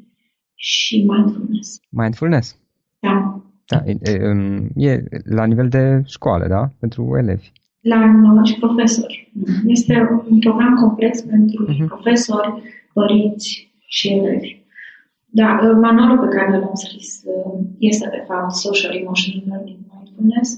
și 0.55 1.05
Mindfulness. 1.07 1.79
Mindfulness? 1.89 2.57
Da. 2.99 3.39
Da, 3.67 3.83
e, 3.85 3.97
e 4.75 5.03
la 5.23 5.45
nivel 5.45 5.67
de 5.67 6.01
școală, 6.05 6.47
da? 6.47 6.71
Pentru 6.79 7.15
elevi. 7.17 7.51
La 7.81 8.41
și 8.43 8.59
profesori. 8.59 9.31
Este 9.65 10.23
un 10.29 10.39
program 10.39 10.75
complex 10.75 11.21
pentru 11.21 11.67
uh-huh. 11.67 11.87
profesori, 11.87 12.61
părinți 12.93 13.73
și 13.87 14.07
elevi. 14.07 14.64
Da, 15.39 15.49
uh, 15.63 15.75
manualul 15.87 16.19
pe 16.25 16.35
care 16.35 16.57
l-am 16.57 16.77
scris 16.85 17.09
uh, 17.25 17.59
este, 17.77 18.07
de 18.17 18.23
fapt, 18.27 18.51
Social 18.67 18.93
Emotional 19.01 19.43
Learning 19.49 19.81
Mindfulness 19.91 20.49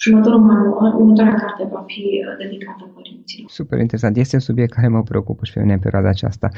și 0.00 0.08
următorul 0.08 0.40
manual, 0.52 0.92
următoarea 1.00 1.40
carte 1.44 1.62
va 1.74 1.82
fi 1.86 2.02
uh, 2.02 2.36
dedicată 2.42 2.84
părinților. 2.94 3.48
Super 3.60 3.78
interesant. 3.78 4.16
Este 4.16 4.34
un 4.34 4.46
subiect 4.48 4.72
care 4.72 4.88
mă 4.88 5.02
preocupă 5.02 5.42
și 5.44 5.52
pe 5.52 5.60
mine 5.60 5.72
în 5.72 5.84
perioada 5.86 6.08
aceasta. 6.08 6.48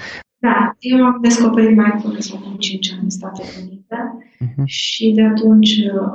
Da, 0.46 0.56
eu 0.78 1.04
am 1.04 1.18
descoperit 1.22 1.76
mindfulness 1.76 2.34
acum 2.34 2.54
5 2.56 2.92
ani 2.92 3.02
în 3.02 3.10
Statele 3.10 3.48
Unite 3.62 3.98
uh-huh. 4.44 4.64
și 4.64 5.12
de 5.18 5.22
atunci 5.22 5.72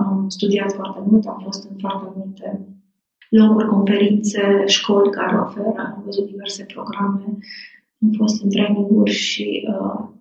am 0.08 0.26
studiat 0.30 0.72
foarte 0.72 1.02
mult, 1.10 1.26
am 1.26 1.40
fost 1.44 1.70
în 1.70 1.76
foarte 1.84 2.08
multe 2.18 2.48
locuri, 3.30 3.68
conferințe, 3.68 4.42
școli 4.66 5.12
care 5.12 5.36
oferă, 5.38 5.74
am 5.78 6.02
văzut 6.06 6.26
diverse 6.32 6.64
programe, 6.74 7.26
am 8.02 8.12
fost 8.18 8.44
în 8.44 8.50
traininguri 8.50 9.12
și 9.12 9.68
uh, 9.72 10.16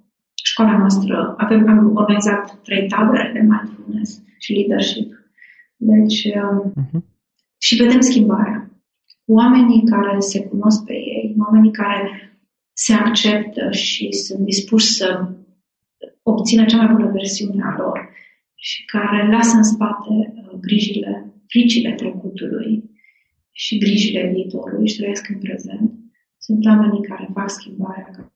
școala 0.57 0.79
noastră, 0.79 1.35
avem, 1.37 1.69
am 1.69 1.97
organizat 1.97 2.61
trei 2.63 2.87
tabere 2.87 3.31
de 3.33 3.41
mindfulness 3.41 4.23
și 4.39 4.53
leadership. 4.53 5.09
Deci, 5.77 6.29
uh-huh. 6.29 7.01
și 7.59 7.83
vedem 7.83 8.01
schimbarea. 8.01 8.71
Oamenii 9.27 9.85
care 9.85 10.19
se 10.19 10.47
cunosc 10.47 10.85
pe 10.85 10.93
ei, 10.93 11.35
oamenii 11.39 11.71
care 11.71 12.01
se 12.73 12.93
acceptă 12.93 13.71
și 13.71 14.13
sunt 14.13 14.45
dispuși 14.45 14.87
să 14.87 15.29
obțină 16.23 16.65
cea 16.65 16.83
mai 16.83 16.95
bună 16.95 17.11
versiune 17.11 17.63
a 17.63 17.77
lor 17.83 18.09
și 18.55 18.85
care 18.85 19.29
lasă 19.31 19.57
în 19.57 19.63
spate 19.63 20.13
uh, 20.13 20.59
grijile, 20.61 21.35
fricile 21.47 21.93
trecutului 21.95 22.91
și 23.53 23.79
grijile 23.79 24.31
viitorului 24.33 24.89
și 24.89 24.97
trăiesc 24.97 25.29
în 25.29 25.39
prezent, 25.39 25.91
sunt 26.39 26.67
oamenii 26.67 27.03
care 27.03 27.31
fac 27.35 27.51
schimbarea, 27.51 28.36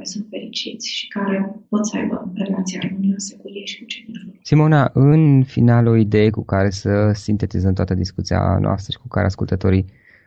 care 0.00 0.12
sunt 0.12 0.26
fericiți 0.30 0.88
și 0.88 1.08
care 1.08 1.36
pot 1.68 1.86
să 1.86 1.96
aibă 1.96 2.32
relații 2.34 2.78
armonioase 2.78 3.36
cu 3.36 3.48
ei 3.48 3.66
și 3.66 3.78
cu 3.78 3.84
cei 3.84 4.04
din 4.04 4.14
jur. 4.14 4.38
Simona, 4.42 4.90
în 4.94 5.42
final 5.44 5.86
o 5.86 5.96
idee 5.96 6.30
cu 6.30 6.44
care 6.44 6.70
să 6.70 7.10
sintetizăm 7.14 7.72
toată 7.72 7.94
discuția 7.94 8.58
noastră 8.60 8.92
și 8.92 8.98
cu 8.98 9.08
care 9.08 9.26
ascultătorii 9.26 9.84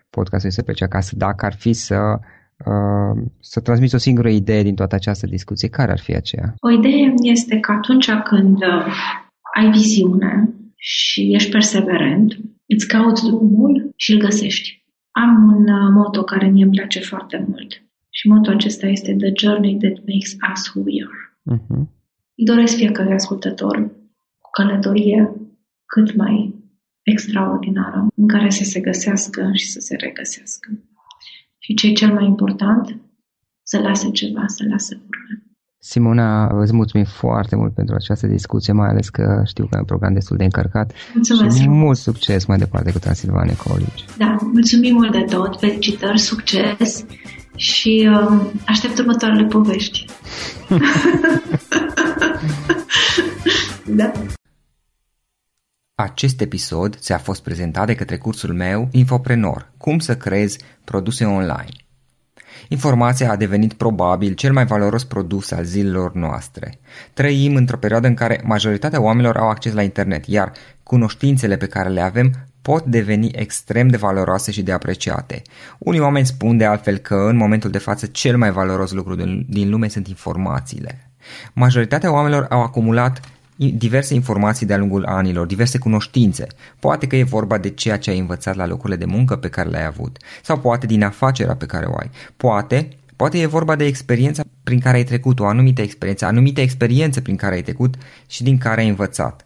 podcastului 0.10 0.56
să 0.56 0.62
plece 0.62 0.84
acasă, 0.84 1.16
dacă 1.16 1.46
ar 1.46 1.54
fi 1.54 1.74
să 1.74 2.20
Uh, 2.66 3.24
să 3.40 3.60
transmiți 3.60 3.96
o 3.96 3.98
singură 3.98 4.30
idee 4.30 4.64
din 4.64 4.76
toată 4.76 4.96
această 4.96 5.28
discuție, 5.28 5.68
care 5.68 5.92
ar 5.92 6.00
fi 6.00 6.16
aceea? 6.16 6.54
O 6.60 6.72
idee 6.72 7.14
este 7.22 7.60
că 7.60 7.72
atunci 7.72 8.12
când 8.12 8.58
uh, 8.58 8.86
ai 9.56 9.72
viziune 9.72 10.50
și 10.76 11.34
ești 11.34 11.52
perseverent, 11.52 12.38
îți 12.66 12.88
cauți 12.88 13.26
drumul 13.26 13.94
și 13.96 14.12
îl 14.12 14.20
găsești. 14.20 14.86
Am 15.12 15.54
un 15.56 15.68
uh, 15.74 15.90
moto 15.94 16.24
care 16.24 16.48
mie 16.48 16.64
îmi 16.64 16.76
place 16.76 17.00
foarte 17.00 17.46
mult. 17.48 17.83
Și 18.24 18.30
motul 18.30 18.54
acesta 18.54 18.88
este 18.88 19.16
The 19.16 19.32
Journey 19.36 19.78
That 19.78 19.98
Makes 20.08 20.32
Us 20.54 20.68
Who 20.74 20.82
We 20.86 20.98
Are. 21.08 21.24
Uh-huh. 21.56 21.84
Îi 22.36 22.46
doresc 22.46 22.76
fiecare 22.76 23.14
ascultător 23.14 23.78
o 24.42 24.50
călătorie 24.52 25.32
cât 25.86 26.16
mai 26.16 26.56
extraordinară, 27.02 28.08
în 28.16 28.28
care 28.28 28.50
să 28.50 28.64
se 28.64 28.80
găsească 28.80 29.50
și 29.54 29.66
să 29.66 29.80
se 29.80 29.96
regăsească. 29.96 30.70
Și 31.58 31.74
ce 31.74 31.88
e 31.88 31.92
cel 31.92 32.14
mai 32.14 32.26
important, 32.26 33.02
să 33.64 33.80
lase 33.80 34.10
ceva, 34.12 34.44
să 34.48 34.64
lase 34.70 34.96
urme. 34.96 35.44
Simona, 35.78 36.62
îți 36.62 36.74
mulțumim 36.74 37.06
foarte 37.06 37.56
mult 37.56 37.74
pentru 37.74 37.96
această 37.96 38.28
discuție, 38.28 38.74
mai 38.74 38.90
ales 38.90 39.10
că 39.10 39.42
știu 39.46 39.66
că 39.66 39.76
e 39.76 39.80
un 39.80 39.86
program 39.86 40.14
destul 40.14 40.38
de 40.38 40.44
încărcat. 40.44 40.94
Mulțumesc. 41.14 41.58
Și 41.58 41.70
mult 41.70 41.98
succes 41.98 42.46
mai 42.46 42.58
departe 42.58 42.92
cu 42.92 43.00
Transilvania 43.00 43.56
College. 43.56 44.04
Da, 44.18 44.38
mulțumim 44.42 44.94
mult 44.94 45.12
de 45.12 45.22
tot, 45.22 45.60
felicitări, 45.60 46.20
succes 46.20 47.06
și 47.56 48.10
uh, 48.12 48.40
aștept 48.66 48.98
următoarele 48.98 49.46
povești. 49.46 50.06
da. 53.86 54.12
Acest 55.96 56.42
episod 56.42 56.96
ți-a 56.96 57.18
fost 57.18 57.44
prezentat 57.44 57.86
de 57.86 57.96
către 57.96 58.18
cursul 58.18 58.54
meu 58.54 58.88
Infoprenor, 58.92 59.72
cum 59.78 60.00
să 60.00 60.18
creezi 60.18 60.60
produse 60.84 61.26
online. 61.26 61.84
Informația 62.68 63.32
a 63.32 63.36
devenit 63.36 63.74
probabil 63.74 64.34
cel 64.34 64.54
mai 64.54 64.66
valoros 64.66 65.04
produs 65.04 65.52
al 65.52 65.64
zilelor 65.64 66.14
noastre. 66.14 66.80
Trăim 67.14 67.56
într-o 67.56 67.78
perioadă 67.78 68.08
în 68.08 68.14
care 68.14 68.42
majoritatea 68.44 69.02
oamenilor 69.02 69.38
au 69.38 69.50
acces 69.50 69.74
la 69.74 69.82
internet, 69.82 70.26
iar 70.26 70.52
cunoștințele 70.84 71.58
pe 71.58 71.68
care 71.68 71.90
le 71.90 72.02
avem 72.02 72.32
pot 72.64 72.86
deveni 72.86 73.32
extrem 73.36 73.88
de 73.88 73.98
valoroase 73.98 74.52
și 74.52 74.62
de 74.62 74.72
apreciate. 74.72 75.42
Unii 75.78 76.00
oameni 76.00 76.26
spun 76.26 76.58
de 76.58 76.66
altfel 76.66 76.98
că 76.98 77.16
în 77.16 77.36
momentul 77.36 77.70
de 77.70 77.78
față 77.78 78.06
cel 78.06 78.38
mai 78.38 78.52
valoros 78.52 78.92
lucru 78.92 79.16
din 79.48 79.70
lume 79.70 79.88
sunt 79.88 80.08
informațiile. 80.08 81.12
Majoritatea 81.54 82.12
oamenilor 82.12 82.46
au 82.50 82.62
acumulat 82.62 83.20
diverse 83.56 84.14
informații 84.14 84.66
de-a 84.66 84.78
lungul 84.78 85.06
anilor, 85.06 85.46
diverse 85.46 85.78
cunoștințe. 85.78 86.48
Poate 86.80 87.08
că 87.08 87.16
e 87.16 87.24
vorba 87.24 87.58
de 87.58 87.70
ceea 87.70 87.98
ce 87.98 88.10
ai 88.10 88.20
învățat 88.20 88.56
la 88.56 88.66
locurile 88.66 88.98
de 88.98 89.06
muncă 89.06 89.36
pe 89.36 89.50
care 89.50 89.70
le-ai 89.70 89.86
avut, 89.86 90.18
sau 90.42 90.60
poate 90.60 90.86
din 90.86 91.04
afacerea 91.04 91.56
pe 91.56 91.66
care 91.66 91.86
o 91.86 91.96
ai. 91.98 92.10
Poate, 92.38 92.88
poate 93.16 93.40
e 93.40 93.46
vorba 93.46 93.76
de 93.76 93.86
experiența 93.86 94.44
prin 94.64 94.80
care 94.80 94.98
ai 94.98 95.04
trecut, 95.04 95.40
o 95.40 95.46
anumită 95.46 95.82
experiență, 95.82 96.26
anumite 96.26 96.62
experiențe 96.62 97.22
prin 97.22 97.36
care 97.36 97.56
ai 97.56 97.62
trecut 97.62 97.96
și 98.28 98.44
din 98.44 98.58
care 98.58 98.82
ai 98.82 98.88
învățat. 98.88 99.46